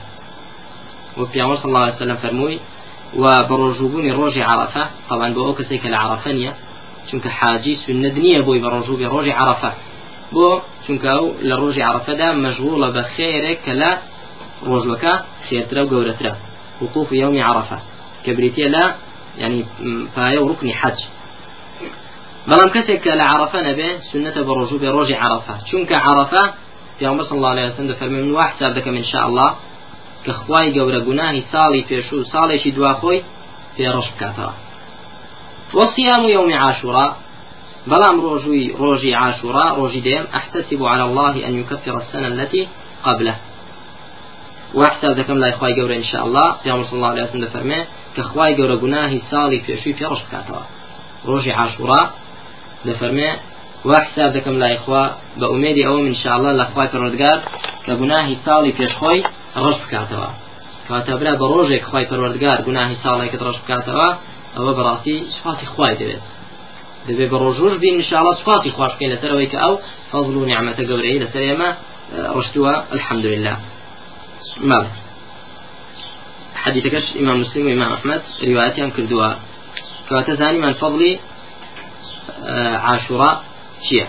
وفي 1.17 1.41
عمر 1.41 1.55
صلى 1.55 1.65
الله 1.65 1.79
عليه 1.79 1.95
وسلم 1.95 2.15
فرموي 2.15 2.59
وبرجوبوني 3.15 4.11
روجي 4.11 4.43
عرفة 4.43 4.87
طبعا 5.09 5.33
چونك 7.11 7.27
حاجي 7.27 7.77
سنة 7.87 8.09
دنيا 8.09 8.41
بوي 8.41 8.59
بروجوبي 8.59 9.05
روجي 9.05 9.31
عرفة. 9.31 9.71
بو 10.31 10.59
چونك 10.87 11.05
أو 11.05 11.33
لروجي 11.41 11.83
عرفة 11.83 12.13
دا 12.13 12.33
مشغولة 12.33 12.89
بخيرك 12.89 13.69
لا 13.69 13.91
روجوكا 14.63 15.25
خيرترا 15.49 15.81
وقورترا 15.81 16.35
وقوف 16.81 17.11
يوم 17.11 17.43
عرفة. 17.43 17.77
كبريتيا 18.25 18.67
لا 18.67 18.95
يعني 19.37 19.65
فهي 20.15 20.37
ركن 20.37 20.71
حج. 20.71 20.99
کە 23.03 23.13
لە 23.19 23.25
عرفە 23.33 23.59
نەبێ 23.69 23.89
سنەتە 24.11 24.41
بە 24.47 24.53
ڕۆژوو 24.57 24.81
بێ 24.83 24.89
ڕۆژی 24.95 25.17
عرفە 25.23 25.55
چونکە 25.69 25.97
عرفە 26.07 26.43
پیامبر 26.99 27.23
صلی 27.23 27.37
الله 27.37 27.53
عليه 27.55 27.67
وسلم 27.69 27.89
دەفەرمێ 27.93 28.19
من 28.25 28.31
وا 28.31 28.45
حساب 28.51 28.71
دەکەم 28.77 28.95
ان 29.01 29.07
شاء 29.11 29.25
الله 29.29 29.49
کە 30.25 30.31
خوای 30.41 30.73
گەورە 30.75 30.99
گوناهی 31.07 31.43
ساڵی 31.53 31.81
پێشوو 31.89 32.27
ساڵێکی 32.33 32.71
دواخۆی 32.77 33.19
پێڕۆژ 33.77 34.07
بکاتەوە. 34.13 34.66
وصيام 35.73 36.23
يوم 36.23 36.53
عاشوراء. 36.53 37.17
بلام 37.87 38.21
روجي 38.21 38.75
روجي 38.79 39.15
عاشوراء 39.15 39.75
روجي 39.75 39.99
ديم. 39.99 40.27
أحتسب 40.35 40.83
على 40.83 41.03
الله 41.03 41.47
أن 41.47 41.59
يكفر 41.59 41.97
السنة 41.97 42.27
التي 42.27 42.67
قبله. 43.03 43.35
واحتاج 44.73 45.21
كم 45.21 45.37
لا 45.37 45.49
إخوة 45.49 45.69
جورة 45.69 45.95
إن 45.95 46.03
شاء 46.03 46.25
الله. 46.25 46.57
يا 46.65 46.73
رسول 46.73 46.93
الله 46.93 47.07
عليه 47.07 47.23
وسلم 47.23 47.49
فرمي 47.53 47.85
كإخوة 48.17 48.51
جورة 48.57 48.75
جناهي 48.75 49.21
سالي 49.31 49.59
في 49.59 49.81
شوي 49.83 49.93
في 49.93 50.05
رش 50.05 50.19
كاتوا. 50.31 50.61
روجي 51.25 51.51
عاشوراء 51.51 52.13
دفرمي 52.85 53.29
واحتاج 53.85 54.37
كم 54.37 54.59
لا 54.59 54.75
إخوة. 54.75 55.11
بأميدي 55.37 55.87
أو 55.87 55.97
إن 55.99 56.15
شاء 56.15 56.37
الله 56.37 56.51
لإخوة 56.51 56.83
كردقار 56.83 57.41
كجناهي 57.87 58.35
سالي 58.45 58.71
في 58.71 58.89
شوي 58.89 59.23
رش 59.57 59.81
كاتوا. 59.91 60.27
كاتبرا 60.89 61.35
بروجك 61.35 61.81
إخوة 61.81 62.03
كردقار 62.03 62.61
جناهي 62.61 62.95
سالي 63.03 63.29
كترش 63.29 63.55
كاتوا. 63.67 64.13
ئەوە 64.57 64.71
بەڕاستی 64.77 65.17
سفاتی 65.35 65.65
خوای 65.73 65.95
دەوێت. 66.01 66.23
دەبێت 67.07 67.29
بە 67.31 67.37
ڕۆژۆش 67.43 67.73
بین 67.83 67.95
انشاءله 67.99 68.33
سفاتی 68.41 68.71
خوش 68.75 68.91
بکەین 68.93 69.11
لەسەرەوەی 69.13 69.49
کە 69.51 69.57
ئەو 69.63 69.73
فەزل 70.11 70.35
و 70.37 70.45
نیعممەتە 70.49 70.83
گەورەی 70.89 71.19
لەسەر 71.23 71.43
ئێمە 71.49 71.69
ڕشتووە 72.35 72.73
الحمدلله. 72.95 73.55
ماڵ. 74.69 74.85
حديثكش 76.63 77.05
إمام 77.21 77.37
مسلم 77.41 77.65
وإمام 77.65 77.91
أحمد 77.97 78.21
رواياتهم 78.43 78.89
كردوها 78.95 79.31
كواتا 80.09 80.33
زاني 80.35 80.57
من 80.57 80.73
فضلي 80.73 81.19
عاشوراء 82.85 83.35
چییە؟ 83.85 84.07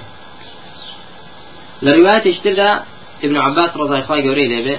لە 1.84 1.90
ڕواەتی 1.96 2.30
شتردا 2.38 2.70
ابن 3.24 3.36
عباس 3.36 3.70
رضي 3.76 3.94
الله 3.94 4.04
عنه 4.10 4.34
لێبێ 4.52 4.76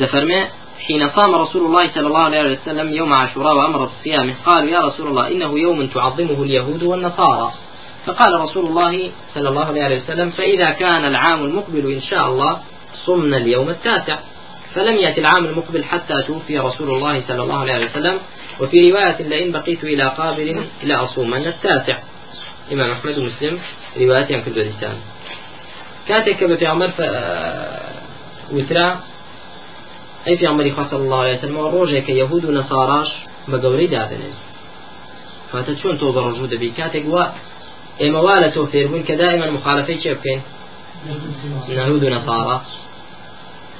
دفرمي 0.00 0.40
حين 0.86 1.10
صام 1.10 1.34
رسول 1.34 1.66
الله 1.66 1.80
صلى 1.94 2.06
الله 2.06 2.20
عليه 2.20 2.58
وسلم 2.62 2.94
يوم 2.94 3.12
عاشوراء 3.20 3.54
وأمر 3.56 3.84
بالصيام 3.84 4.34
قالوا 4.46 4.70
يا 4.70 4.80
رسول 4.80 5.06
الله 5.06 5.28
إنه 5.28 5.58
يوم 5.58 5.86
تعظمه 5.86 6.42
اليهود 6.42 6.82
والنصارى. 6.82 7.52
فقال 8.06 8.40
رسول 8.40 8.66
الله 8.66 9.10
صلى 9.34 9.48
الله 9.48 9.66
عليه 9.66 10.02
وسلم 10.02 10.30
فإذا 10.30 10.72
كان 10.72 11.04
العام 11.04 11.44
المقبل 11.44 11.92
إن 11.92 12.02
شاء 12.02 12.28
الله 12.28 12.58
صمنا 13.06 13.36
اليوم 13.36 13.68
التاسع. 13.68 14.18
فلم 14.74 14.96
يأتي 14.96 15.20
العام 15.20 15.44
المقبل 15.44 15.84
حتى 15.84 16.14
توفي 16.26 16.58
رسول 16.58 16.90
الله 16.90 17.22
صلى 17.28 17.42
الله 17.42 17.58
عليه 17.58 17.86
وسلم. 17.86 18.18
وفي 18.60 18.90
رواية 18.90 19.22
لئن 19.22 19.52
بقيت 19.52 19.84
إلى 19.84 20.04
قابل 20.08 20.64
لأصومن 20.82 21.46
التاسع. 21.46 21.98
إمام 22.72 22.90
أحمد 22.90 23.18
ومسلم 23.18 23.58
رواية 24.00 24.32
يمكن 24.32 24.52
الإنسان 24.52 24.96
كاتك 26.08 26.56
في 26.58 26.66
عمر 26.66 26.88
ف 26.88 27.00
وترا 28.52 29.00
أي 30.26 30.36
في 30.36 30.46
عمر 30.46 30.72
صلى 30.90 31.02
الله 31.02 31.20
عليه 31.20 31.38
وسلم 31.38 31.56
وروجك 31.56 32.08
يهود 32.08 32.44
ونصاراش 32.44 33.10
بقوري 33.48 33.86
دابنين 33.86 34.34
فاتشون 35.52 35.98
تو 35.98 36.12
برجو 36.12 36.46
دبي 36.46 36.70
كاتك 36.70 37.04
و 37.08 37.16
إما 38.02 38.20
والا 38.20 38.48
توفير 38.48 38.86
بون 38.88 39.02
كدائما 39.02 39.50
مخالفي 39.50 40.00
شبكين 40.00 40.40
يهود 41.68 42.04
ونصارى. 42.04 42.60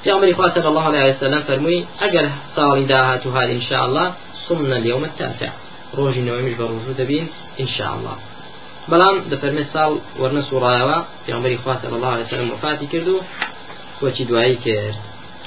في 0.03 0.11
عمر 0.11 0.33
صلى 0.55 0.67
الله 0.67 0.83
عليه 0.83 1.15
وسلم 1.15 1.41
فرمي 1.47 1.85
أجل 2.01 2.29
صار 2.55 2.81
داهات 2.81 3.27
هذه 3.27 3.51
إن 3.51 3.61
شاء 3.61 3.85
الله 3.85 4.13
صمنا 4.47 4.77
اليوم 4.77 5.03
التاسع. 5.03 5.51
روجي 5.97 6.21
نومش 6.21 6.53
بروجو 6.53 6.91
دبين 6.97 7.27
إن 7.59 7.67
شاء 7.67 7.91
الله. 7.95 8.15
بەڵام 8.89 9.15
دەفەرمێ 9.31 9.63
ساڵ 9.73 9.91
وەرنە 10.21 10.41
سوڕایەوە 10.49 10.97
پێمبەری 11.25 11.57
خوا 11.63 11.75
صلی 11.81 11.95
الله 11.97 12.11
عليه 12.15 12.25
وسلم 12.27 12.49
وفاتی 12.51 12.87
کرد 12.93 13.07
و 13.07 13.17
وەچی 14.03 14.23
دوایی 14.29 14.57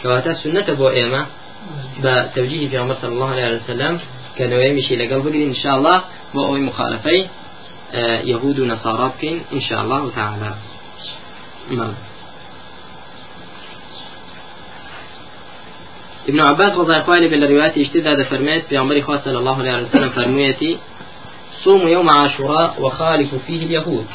کەواتە 0.05 0.33
سنەتە 0.43 0.73
بۆ 0.81 0.89
ئێمە 0.97 1.23
بە 2.03 2.15
تەوجیهی 2.35 2.69
پێمبەر 2.73 2.97
صلی 3.01 3.15
الله 3.17 3.31
عليه 3.35 3.61
وسلم 3.61 3.95
کە 4.37 4.45
نوێمیشی 4.53 4.95
لەگەڵ 5.03 5.21
بگرین 5.25 5.49
إن 5.53 5.59
شاء 5.63 5.75
الله 5.79 5.99
بۆ 6.35 6.41
ئەوەی 6.47 6.63
مخالفەی 6.71 7.21
يهود 8.33 8.59
بكين 8.61 9.37
إن 9.57 9.61
شاء 9.69 9.81
الله 9.85 10.03
تعالى. 10.19 10.53
نعم. 11.71 11.95
ابن 16.29 16.41
عباس 16.41 16.69
رضي 16.69 16.93
الله 16.93 17.05
عنه 17.17 17.29
بالروايات 17.29 17.79
اشتدى 17.79 18.25
فرميت 18.25 18.65
في 18.69 18.77
عمر 18.77 18.97
صلى 19.25 19.39
الله 19.39 19.57
عليه 19.59 19.87
وسلم 19.89 20.11
فرميتي 20.11 20.79
صوموا 21.65 21.89
يوم 21.89 22.09
عاشوراء 22.21 22.71
وخالفوا 22.81 23.39
فيه 23.47 23.67
اليهود 23.67 24.07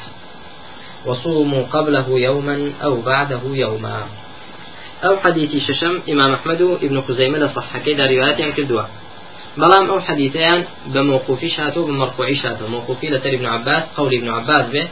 وصوموا 1.06 1.64
قبله 1.74 2.08
يوما 2.10 2.72
أو 2.84 3.02
بعده 3.02 3.42
يوما. 3.46 4.00
أو 5.04 5.18
حديث 5.18 5.52
ششم 5.68 6.02
إمام 6.10 6.34
أحمد 6.34 6.62
ابن 6.62 7.02
خزيمة 7.08 7.52
صح 7.56 7.78
كذا 7.86 8.06
روايات 8.06 8.42
كردوا. 8.56 8.84
بلام 9.58 9.90
أو 9.90 10.00
حديثان 10.00 10.64
بموقوفي 10.86 11.50
شاتو 11.50 11.86
بمرفوعي 11.86 12.36
شاتو. 12.36 12.68
موقوفي 12.68 13.08
لتر 13.10 13.30
ابن 13.30 13.46
عباس 13.46 13.84
قول 13.98 14.14
ابن 14.14 14.30
عباس 14.30 14.66
به 14.74 14.88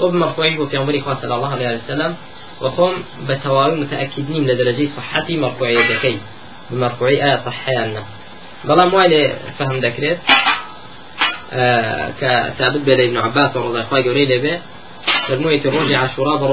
وبمرفوعي 0.00 0.66
في 0.70 0.76
عمر 0.76 1.02
صلى 1.22 1.34
الله 1.34 1.52
عليه 1.52 1.80
وسلم. 1.84 2.16
وهم 2.60 2.94
بتواوي 3.28 3.80
متأكدين 3.80 4.46
لدرجة 4.46 4.88
صحتي 4.96 5.36
مرفوعيتكي 5.36 6.18
بمرفوعي 6.70 7.24
آية 7.24 7.40
صحيانا 7.46 8.02
بەڵام 8.68 8.94
وای 8.94 9.08
لێ 9.12 9.22
فهم 9.58 9.76
دەکرێت 9.86 10.18
کە 12.20 12.30
ثابت 12.58 12.82
بێ 12.86 12.94
لە 12.98 13.04
ابن 13.08 13.16
عباس 13.26 13.50
ڕۆزای 13.64 14.02
گەورەی 14.06 14.26
لێبێ 14.32 14.54
فەرموویەتی 15.26 15.68
ڕۆژی 15.74 15.96
عاشورا 16.02 16.34
بە 16.40 16.46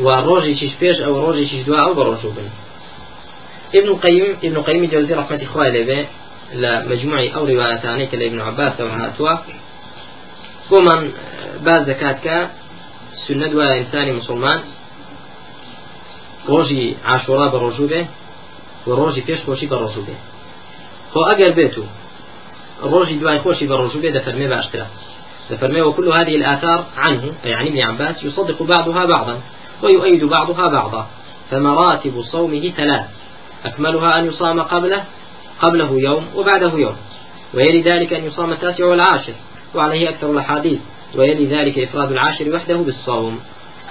ڕۆژوو 0.00 0.08
بن 0.08 0.26
و 0.26 0.26
ڕۆژی 0.28 0.54
چیش 0.60 0.72
پێش 0.80 0.96
ئەو 1.04 1.14
ڕۆژی 1.24 1.50
چیش 1.50 1.62
دوا 1.66 1.78
ئەو 1.84 1.94
بە 1.94 2.02
ڕۆژوو 2.08 2.32
بن 2.36 2.48
ابن 3.78 3.90
قيم 4.04 4.36
ابن 4.42 4.62
قيم 4.62 4.84
جوزي 4.84 5.14
رحمة 5.14 5.40
إخوة 5.42 5.68
لبي 5.68 6.06
لمجموع 6.54 7.20
أو 7.36 7.44
روايتاني 7.44 8.06
كلا 8.06 8.26
ابن 8.26 8.40
عباس 8.40 8.80
وهاتوا 8.80 9.34
ومن 10.72 11.00
بعد 11.66 11.80
زكاة 11.86 12.18
كا 12.24 12.50
سنة 13.26 13.52
ولا 13.58 13.78
إنسان 13.78 14.06
مسلمان. 14.12 14.60
ڕۆژی 16.48 16.84
عاشورا 17.04 17.46
بە 17.52 17.58
ڕۆژوو 17.64 17.90
بێ 17.92 18.02
و 18.86 18.90
ڕۆژی 19.00 19.22
پێش 19.28 19.40
خۆشی 19.46 19.66
بە 19.70 19.76
ڕۆژوو 19.82 20.06
بێ 20.08 20.16
خۆ 21.12 21.20
ئەگەر 21.28 21.52
بێت 21.58 21.74
و 21.78 21.84
ڕۆژی 22.92 23.16
دوای 23.20 23.38
خۆشی 23.44 23.66
بە 23.70 23.76
وكل 25.82 26.08
هذه 26.08 26.34
الآثار 26.40 26.80
عنه 26.96 27.24
يعني 27.44 27.68
ابن 27.68 27.80
عباس 27.90 28.16
يصدق 28.24 28.62
بعضها 28.62 29.06
بعضا. 29.06 29.36
ويؤيد 29.82 30.24
بعضها 30.24 30.68
بعضا. 30.68 31.06
فمراتب 31.50 32.22
صومه 32.32 32.72
ثلاث. 32.76 33.04
أكملها 33.64 34.18
أن 34.18 34.26
يصام 34.26 34.60
قبله 34.60 35.04
قبله 35.62 35.90
يوم 35.92 36.26
وبعده 36.36 36.72
يوم. 36.78 36.96
ويلي 37.54 37.82
ذلك 37.82 38.12
أن 38.12 38.24
يصام 38.24 38.52
التاسع 38.52 38.84
والعاشر 38.84 39.32
وعليه 39.74 40.08
أكثر 40.08 40.30
الأحاديث. 40.30 40.78
ويلي 41.14 41.46
ذلك 41.46 41.78
إفراد 41.78 42.12
العاشر 42.12 42.54
وحده 42.54 42.76
بالصوم. 42.76 43.40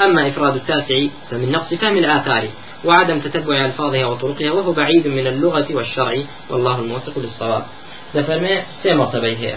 أما 0.08 0.28
إفراد 0.28 0.56
التاسع 0.56 1.08
فمن 1.32 1.52
نقص 1.52 1.74
فهم 1.74 1.98
الآثار 1.98 2.48
وعدم 2.86 3.20
تتبع 3.20 3.66
ألفاظها 3.66 4.06
وطرقها 4.06 4.52
وهو 4.52 4.72
بعيد 4.72 5.08
من 5.08 5.28
اللغة 5.28 5.68
والشرع. 5.72 6.18
والله 6.50 6.80
الموفق 6.80 7.14
للصواب. 7.18 7.64
دفرمي 8.16 8.62
سي 8.84 8.94
مرتبة 8.94 9.28
هي. 9.28 9.56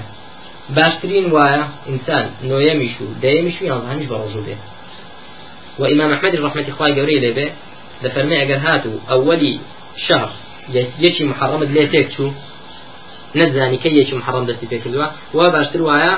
باشترين 0.71 1.33
وايا 1.33 1.68
إنسان 1.88 2.31
نو 2.45 2.59
يمشو 2.59 3.05
دا 3.23 3.29
يمشو 3.29 3.64
ينظهنش 3.64 4.07
برزو 4.07 4.40
به 4.47 4.57
وإمام 5.78 6.11
أحمد 6.16 6.37
رحمة 6.37 6.64
إخوة 6.68 6.96
قوري 6.96 7.18
لي 7.18 7.32
به 7.32 7.48
دفرمي 8.04 8.42
أقر 8.42 8.58
هاتو 8.66 8.92
أولي 9.11 9.61
شهر 10.08 10.30
يشي 10.98 11.24
محرم 11.24 11.62
لي 11.62 11.87
تيكتشو 11.87 12.30
نزاني 13.37 13.76
كي 13.76 13.88
يشي 13.88 14.14
محرم 14.16 14.44
دستي 14.46 14.66
بيكردوا 14.66 15.06
وباشتر 15.35 15.82
وايا 15.82 16.12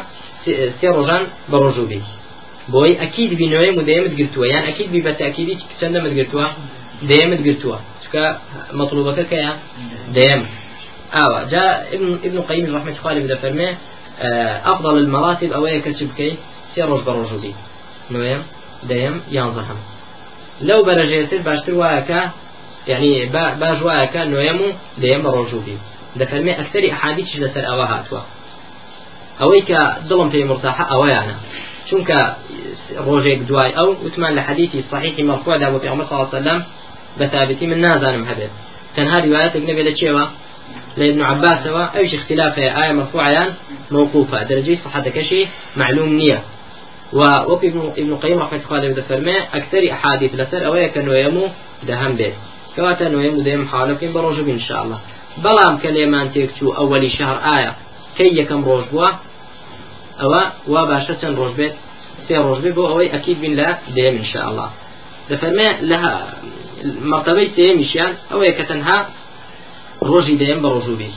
سي 0.80 0.88
رجان 0.88 1.22
برزو 1.48 1.86
به 1.86 2.02
بۆی 2.72 2.92
ئەکیید 3.02 3.32
بینەوەی 3.40 3.72
و 3.78 3.82
دەیەمت 3.88 4.14
گرتووە 4.20 4.46
یان 4.52 4.64
ئەکیید 4.68 4.90
بی 4.94 5.00
بە 5.06 5.12
تاکیدی 5.20 5.54
چەندەمت 5.80 6.12
گرتووە 6.18 6.46
دەیەمت 7.10 7.40
گرتووە 7.46 7.78
چکە 8.04 8.24
مطلوبەکە 8.80 9.24
کەیە 9.32 9.50
دەیەم 10.16 10.42
ئاوە 11.14 11.40
جا 11.52 11.64
ابن 11.94 12.08
ابن 12.26 12.38
قیم 12.48 12.64
رحمة 12.76 12.96
خالي 13.02 13.20
بدە 13.26 13.36
فەرمێ 13.42 13.70
أفضل 14.72 14.98
المراتب 14.98 15.52
أوية 15.52 15.78
كتبكي 15.86 16.36
سيروج 16.74 17.02
بروجودي 17.08 17.52
نويم؟ 18.10 18.42
دەیەم 18.90 19.16
یانزەهم 19.36 19.78
لەو 20.68 20.80
بەرەژێتر 20.86 21.40
باشتر 21.48 21.74
وایەکە 21.80 22.20
یعنی 22.90 23.10
باش 23.60 23.78
وایەکە 23.86 24.20
نوێم 24.32 24.58
و 24.64 24.68
دەیەم 25.02 25.22
بە 25.24 25.30
ڕۆژوبی 25.36 25.76
دەفەرمێ 26.20 26.52
ئەکتەری 26.60 26.90
حادیش 27.00 27.30
لەسەر 27.42 27.64
ئەوە 27.70 27.86
هاتووە. 27.92 28.22
ئەوەی 29.40 29.62
کە 29.68 29.80
دڵم 30.08 30.28
پێی 30.32 30.44
مرتاحە 30.50 30.84
ئەوەیانە. 30.92 31.36
چونکە 31.88 32.18
ڕۆژێک 33.06 33.40
دوای 33.48 33.72
ئەو 33.78 33.88
وتمان 34.04 34.32
لە 34.38 34.42
حەدیثی 34.48 34.80
صحیحی 34.90 35.22
مەرفوعدا 35.30 35.66
بۆ 35.72 35.78
پێغەمبەر 35.84 36.06
صلی 36.06 36.16
الله 36.16 36.28
عليه 36.30 36.38
وسلم 36.38 36.60
بەتابەتی 37.18 37.66
من 37.70 37.78
نازانم 37.86 38.24
هەبێت. 38.30 38.52
تەنها 38.96 39.16
روایەتێک 39.26 39.64
نەبێت 39.70 39.86
لە 39.88 39.94
چێوە؟ 40.00 40.24
لە 40.98 41.04
ابن 41.10 41.20
عباسەوە. 41.30 41.84
ئەوش 41.94 42.12
اختلافەیە. 42.18 42.70
ئایا 42.76 42.92
مەرفوعیان 42.98 43.50
موقوفە؟ 43.94 44.38
دەرجەی 44.50 44.78
صحەتەکەشی 44.84 45.42
معلوم 45.80 46.10
نییە. 46.20 46.38
ووەک 47.14 47.62
ابن 48.00 48.14
قیم 48.22 48.38
ڕحمەتی 48.42 48.66
خوا 48.68 48.78
لێ 48.82 48.88
دەفەرمێ 49.00 49.36
ئەکثەری 49.54 49.88
ئەحادیث 49.94 50.32
لەسەر 50.40 50.60
ئەوەیە 50.66 50.88
کە 50.94 51.00
نوێم 51.06 51.36
و 51.42 51.44
دەهەم 51.88 52.12
بێت. 52.18 52.36
کەواتە 52.74 53.06
نوێم 53.14 53.34
و 53.38 53.44
دێم 53.46 53.62
حالەکەین 53.70 54.12
بە 54.14 54.20
ڕۆژە 54.24 54.42
بین 54.48 54.60
شاءله 54.68 54.98
بەڵام 55.44 55.74
کە 55.82 55.88
لێمان 55.96 56.26
تێکچوو 56.34 56.76
ئەوەلی 56.78 57.10
شەهر 57.16 57.38
ئایا 57.46 57.72
کەی 58.16 58.30
یەکەم 58.40 58.60
ڕۆژ 58.68 58.84
بووە؟ 58.92 59.08
ئەوە 60.20 60.42
وا 60.72 60.82
باشە 60.90 61.14
چەند 61.20 61.36
ڕۆژ 61.40 61.52
بێت؟ 61.58 61.74
سێ 62.26 62.36
ڕۆژ 62.46 62.58
بێ 62.64 62.70
بۆ 62.76 62.84
ئەوەی 62.90 63.08
ئەکیید 63.14 63.38
بین 63.42 63.54
لە 63.60 63.68
دێم 63.96 64.14
انشاءله 64.20 64.66
دەفەرمێ 65.30 65.68
لە 65.90 65.98
مەرتەبەی 67.10 67.48
سێمیشیان 67.56 68.12
ئەوەیە 68.30 68.52
کە 68.58 68.64
تەنها 68.70 68.98
ڕۆژی 70.10 70.36
دێم 70.42 70.58
بە 70.64 70.68
ڕۆژوو 70.74 70.96
بین. 71.00 71.14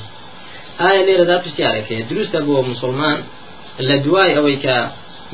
ئایا 0.81 1.01
لێرەدا 1.07 1.37
پرسیارێکێ 1.43 1.97
دروستە 2.09 2.39
بۆ 2.47 2.55
مسلمان 2.71 3.17
لە 3.87 3.95
دوای 4.05 4.31
ئەوەی 4.37 4.57
کە 4.65 4.77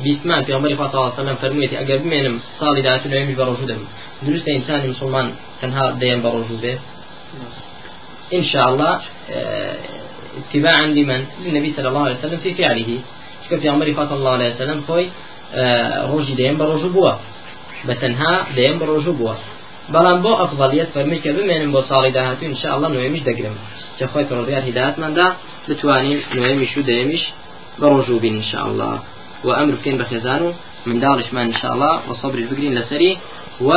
بیسمان 0.02 0.40
پێمەری 0.46 0.76
فاسەلم 0.80 1.36
فەرموویەتی 1.42 1.76
ئەگەر 1.80 1.98
بمێنم 2.04 2.36
ساڵی 2.60 2.82
داهاتوو 2.86 3.10
نوێمی 3.12 3.34
بە 3.38 3.44
ڕۆژوو 3.48 3.68
دەم 3.70 3.82
دروستە 4.26 4.50
ئینسانی 4.56 4.88
مسلمان 4.92 5.26
تەنها 5.60 5.84
دەیەم 6.00 6.20
بە 6.24 6.30
ڕۆژوو 6.34 6.62
بێ 6.64 6.74
إن 8.38 8.44
شاء 8.52 8.66
الله 8.70 8.92
اتباعا 10.40 10.86
لمن؟ 10.96 11.22
للنبي 11.44 11.70
صلى 11.76 11.88
الله 11.90 12.04
عليه 12.06 12.18
وسلم 12.18 12.38
في 12.44 12.50
فعله. 12.54 12.90
شكرا 13.44 13.58
في 13.62 13.68
عمر 13.68 13.86
صلى 13.96 14.18
الله 14.20 14.30
عليه 14.30 14.54
وسلم 14.54 14.78
خوي 14.88 15.06
روجي 16.10 16.34
ديم 16.34 16.56
بروجو 16.58 16.88
بوا 16.88 17.12
بتنها 17.88 18.32
ديم 18.56 18.78
بروجو 18.78 19.12
بوا 19.12 19.34
بەڵام 19.92 20.18
بۆ 20.24 20.32
ئەفضلیت 20.40 20.88
فەرمی 20.94 21.18
کە 21.24 21.30
بمێنم 21.36 21.70
بۆ 21.74 21.80
ساڵی 21.90 22.10
داهاتوو 22.16 22.48
انشاءله 22.50 22.88
نوێمیش 22.94 23.22
دەگرم 23.28 23.56
کە 23.98 24.04
خۆی 24.12 24.26
پڕۆدیار 24.30 24.62
هداەتماندا 24.68 25.26
بتوانین 25.68 26.18
نوێمیش 26.36 26.72
و 26.78 26.82
دەیەمیش 26.88 27.24
بە 27.80 27.86
ڕۆژوو 27.92 28.22
بین 28.24 28.34
انشاءله 28.40 28.84
و 28.84 28.92
ئەمر 28.92 29.13
بکەین 29.76 29.96
بە 30.00 30.04
خێزان 30.10 30.40
و 30.46 30.50
منداڵشمان 30.88 31.46
انشاءله 31.50 31.92
و 32.08 32.10
سەبری 32.22 32.44
بگرین 32.50 32.72
لەسەری 32.78 33.12
و 33.68 33.70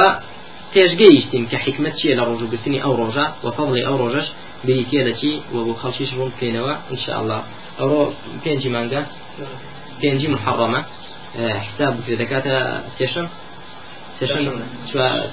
پێشگەیشتین 0.73 1.43
کە 1.51 1.57
حکمت 1.65 1.93
چیە 1.99 2.13
لە 2.19 2.23
ڕۆژوگرتنی 2.29 2.79
ئەو 2.83 2.93
ڕۆژە 3.01 3.25
و 3.43 3.47
فەڵی 3.57 3.83
ئەو 3.87 3.95
ڕۆژەش 4.01 4.27
بریتە 4.65 5.01
دەچی 5.07 5.33
و 5.53 5.57
بۆ 5.65 5.73
خەڵکیش 5.81 6.09
ڕوون 6.17 6.29
بکەینەوە 6.33 6.73
انشاءله 6.93 7.37
ئەوڕۆ 7.79 8.01
پێنجی 8.43 8.69
مانگە 8.75 9.01
پێنجی 10.01 10.27
محڕەمە 10.35 10.81
حساب 11.65 11.91
بکرێت 11.97 12.19
دەکاتە 12.23 12.55
سێشم 12.97 13.27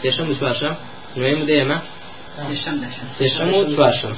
سێشەم 0.03 0.27
و 0.31 0.35
چوارشەم 0.41 0.75
نوێم 1.17 1.41
دێمە 1.49 1.79
سێشەم 3.19 3.49
و 3.57 3.61
چوارشەم 3.75 4.15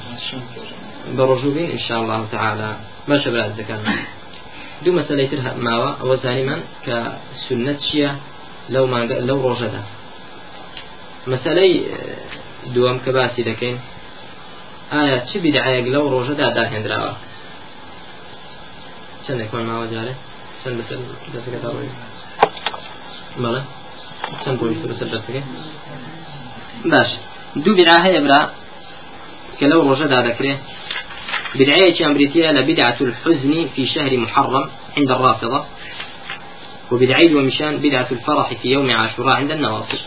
بە 1.17 1.23
ڕۆژوبین 1.29 1.67
ئینشاء 1.73 1.99
الله 2.03 2.21
تعالى. 2.35 2.69
باشە 3.09 3.29
برات 3.33 3.53
دەکەن 3.59 3.81
دوو 4.83 4.97
مەسلەی 4.99 5.27
تر 5.31 5.39
ماوە 5.67 5.91
ئەوە 6.01 6.15
زانیمان 6.23 6.61
کە 6.85 6.97
سنت 7.45 7.77
چییە 7.85 8.11
لەو 8.73 8.85
لەو 9.27 9.37
ڕۆژەدا 9.45 9.81
مەسلەی 11.31 11.73
دووەم 12.73 12.97
کە 13.03 13.11
باسی 13.17 13.43
دەکەین 13.49 13.77
ئایا 14.93 15.17
چی 15.27 15.37
بیدعەیەک 15.43 15.85
لەو 15.93 16.05
ڕۆژەدا 16.13 16.47
داهێنراوە 16.57 17.13
چەندێکمان 19.25 19.63
ماوە 19.69 19.87
جارێ 19.93 20.13
چەند 20.61 20.75
بەسەر 20.79 20.99
دەسەکەتا 21.33 21.69
ڕۆی 21.75 21.91
بەڵێ 23.43 23.61
چەند 24.41 24.57
بۆی 24.59 24.75
سەر 24.99 25.09
دەستەکەی 25.13 25.43
باش 26.91 27.09
دوو 27.63 27.73
بدعا 27.79 27.97
هەیە 28.05 28.21
برا 28.25 28.41
کە 29.57 29.65
لەو 29.71 29.79
ڕۆژەدا 29.87 30.19
دەکرێت 30.27 30.59
بدعية 31.55 32.05
أمريكية 32.05 32.51
لبدعة 32.51 32.97
الحزن 33.01 33.69
في 33.75 33.87
شهر 33.87 34.17
محرم 34.17 34.69
عند 34.97 35.11
الرافضة 35.11 35.65
وبدعي 36.91 37.35
ومشان 37.35 37.77
بدعة 37.77 38.07
الفرح 38.11 38.53
في 38.53 38.67
يوم 38.67 38.91
عاشوراء 38.91 39.37
عند 39.37 39.51
النواصر 39.51 39.99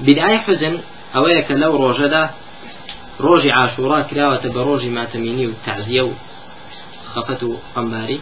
بدعي 0.00 0.38
حزن 0.38 0.80
أويك 1.16 1.50
لو 1.50 1.76
روجدا 1.76 2.30
روج 3.20 3.48
عاشوراء 3.48 4.02
كراوة 4.02 4.48
بروج 4.48 4.84
ما 4.84 5.04
تميني 5.04 5.46
والتعزية 5.46 6.12
خفته 7.14 7.58
قنباري 7.76 8.20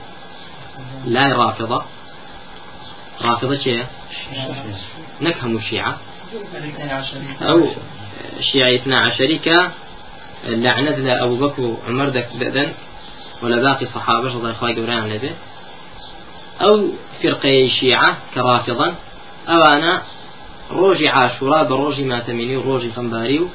لا 1.06 1.24
رافضة. 1.36 1.82
رافضة 3.22 3.58
شيء؟ 3.58 3.86
نفهم 5.20 5.56
الشيعة. 5.56 5.98
أو 7.42 7.68
شيعة 8.40 8.80
عشري 10.44 10.56
لعنة 10.56 10.96
لأبو 10.96 11.36
بكر 11.36 11.62
وعمر 11.62 12.08
دك 12.08 12.28
ولا 13.42 13.56
باقي 13.56 13.86
صحابة 13.94 14.28
رضي 14.28 14.38
الله 14.38 14.94
عنهم 14.94 15.04
النبي 15.04 15.30
أو 16.60 16.88
فرقة 17.22 17.70
شيعة 17.80 18.18
كرافضا 18.34 18.94
أو 19.48 19.60
أنا 19.72 20.02
روجي 20.70 21.04
عاشوراء 21.10 21.64
بروجي 21.64 22.04
ما 22.04 22.18
تميني 22.18 22.56
وروجي 22.56 22.92
خنباري 22.96 23.48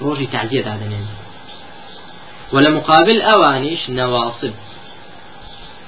وروجي 0.00 0.26
تعزية 0.26 0.60
هذا 0.60 0.90
ولا 2.52 2.70
مقابل 2.70 3.22
أوانيش 3.22 3.90
نواصب. 3.90 4.52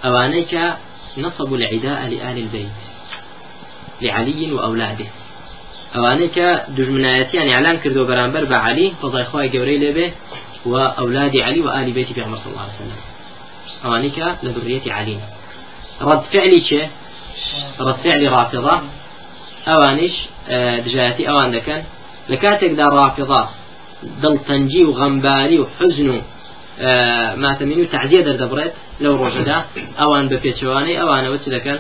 أوانيك 0.05 0.61
نصبوا 1.19 1.57
العداء 1.57 2.09
لآل 2.09 2.39
البيت 2.39 2.69
لعلي 4.03 4.53
وأولاده. 4.53 5.07
أوانيك 5.97 6.39
دجمنايتي 6.69 7.37
يعني 7.37 7.51
إعلان 7.57 7.77
كردو 7.79 8.05
برانبر 8.05 8.45
بعلي 8.45 8.93
فضاي 9.03 9.25
خواي 9.25 9.59
قوري 9.59 9.79
لبه 9.79 10.13
وأولاد 10.67 11.43
علي 11.43 11.61
وآل 11.61 11.93
بيت 11.93 12.19
عمر 12.19 12.37
صلى 12.37 12.53
الله 12.53 12.63
عليه 12.63 12.73
وسلم. 12.81 13.01
أوانيك 13.85 14.19
لذرية 14.43 14.93
علي. 14.93 15.19
رد 16.01 16.23
فعلي 16.33 16.65
شيء 16.69 16.89
رد 17.81 17.97
فعلي 18.05 18.29
رافضة. 18.29 18.81
أوانيش 19.69 20.13
آه، 20.49 20.79
دجاتي 20.79 21.29
أوان 21.29 21.51
دكن. 21.51 21.83
لكاتك 22.29 22.71
دار 22.71 22.93
رافضة 22.93 23.49
دل 24.23 24.39
تنجي 24.49 24.85
وغنباري 24.85 25.59
وحزن 25.59 26.23
آه، 26.81 27.35
ما 27.35 27.55
تميني 27.61 27.85
تعزية 27.85 28.23
در 28.23 28.33
دبرت 28.33 28.73
لو 29.01 29.27
رجدا 29.27 29.65
أوان 30.01 30.29
بفيتشواني 30.29 31.03
أوان 31.03 31.29
وش 31.29 31.49
دكن؟ 31.49 31.79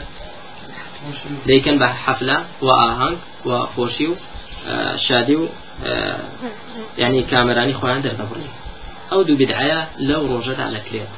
دەیکەن 1.49 1.77
بە 1.83 1.88
حەفلە 2.05 2.38
و 2.64 2.68
ئاهنگ 2.81 3.16
و 3.49 3.51
خۆشی 3.75 4.07
و 4.11 4.14
و 5.40 5.47
ئەو 9.12 9.20
دوو 9.29 9.40
بدعایە 9.42 9.81
لەو 10.09 10.22
ڕۆژەدا 10.33 10.66
لەکرێت 10.77 11.12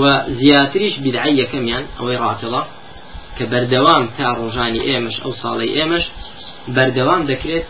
و 0.00 0.02
زیاتریش 0.40 0.94
بدعی 1.04 1.34
یەکەمیان 1.42 1.84
ئەوەی 1.98 2.18
ڕاتڵە 2.24 2.62
کە 3.36 3.44
بەردەوام 3.52 4.04
تا 4.16 4.26
ڕۆژانی 4.40 4.82
ئێمەش 4.88 5.16
ئەو 5.24 5.32
ساڵی 5.42 5.70
ئێمەش 5.76 6.04
بەردەوام 6.76 7.22
دەکرێت 7.30 7.66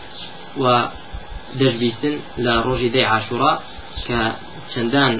و 0.61 0.65
لە 2.45 2.53
ڕۆژی 2.65 2.89
دەی 2.95 3.05
عاشورا. 3.13 3.53
کە 4.07 4.19
چەندان 4.73 5.13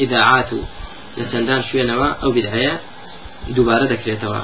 ئیداعات 0.00 0.50
و 0.56 0.60
لە 1.18 1.24
چەندان 1.32 1.60
شوێنەوە 1.68 2.08
ئەو 2.22 2.30
بدعەیە 2.36 2.74
دووبارە 3.56 3.86
دەکرێتەوە 3.92 4.42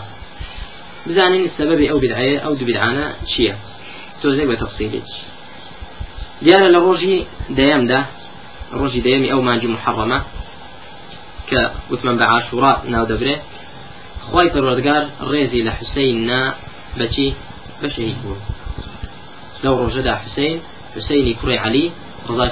بزانین 1.08 1.44
سببی 1.58 1.86
ئەو 1.90 1.98
بدعەیە 2.04 2.38
ئەو 2.44 2.54
دوو 2.58 2.68
بدعانە 2.70 3.06
چییە 3.30 3.54
تۆزێک 4.20 4.46
بە 4.50 4.56
تەفسیلی 4.62 5.02
دیارە 6.44 6.68
لە 6.74 6.80
ڕۆژی 6.86 7.16
دەیەمدا 7.58 8.00
ڕۆژی 8.80 9.00
دەیەمی 9.06 9.28
ئەو 9.32 9.40
مانجی 9.48 9.68
محەڕەمە 9.74 10.18
کە 11.48 11.60
وتمان 11.90 12.16
بە 12.20 12.26
عاشورا 12.32 12.72
ناو 12.92 13.04
دەبرێ 13.12 13.36
خی 14.26 14.48
پەروەردگار 14.54 15.02
لە 15.66 15.72
حوسین 15.78 16.16
نا 16.30 16.40
بەچی 16.98 17.28
بەشەهید 17.80 18.18
بوو 18.22 18.36
لەو 19.64 19.74
ڕۆژەدا 19.80 20.14
حوسین 20.22 20.56
حوسینی 20.94 21.34
کوڕی 21.40 21.58
علی 21.66 21.86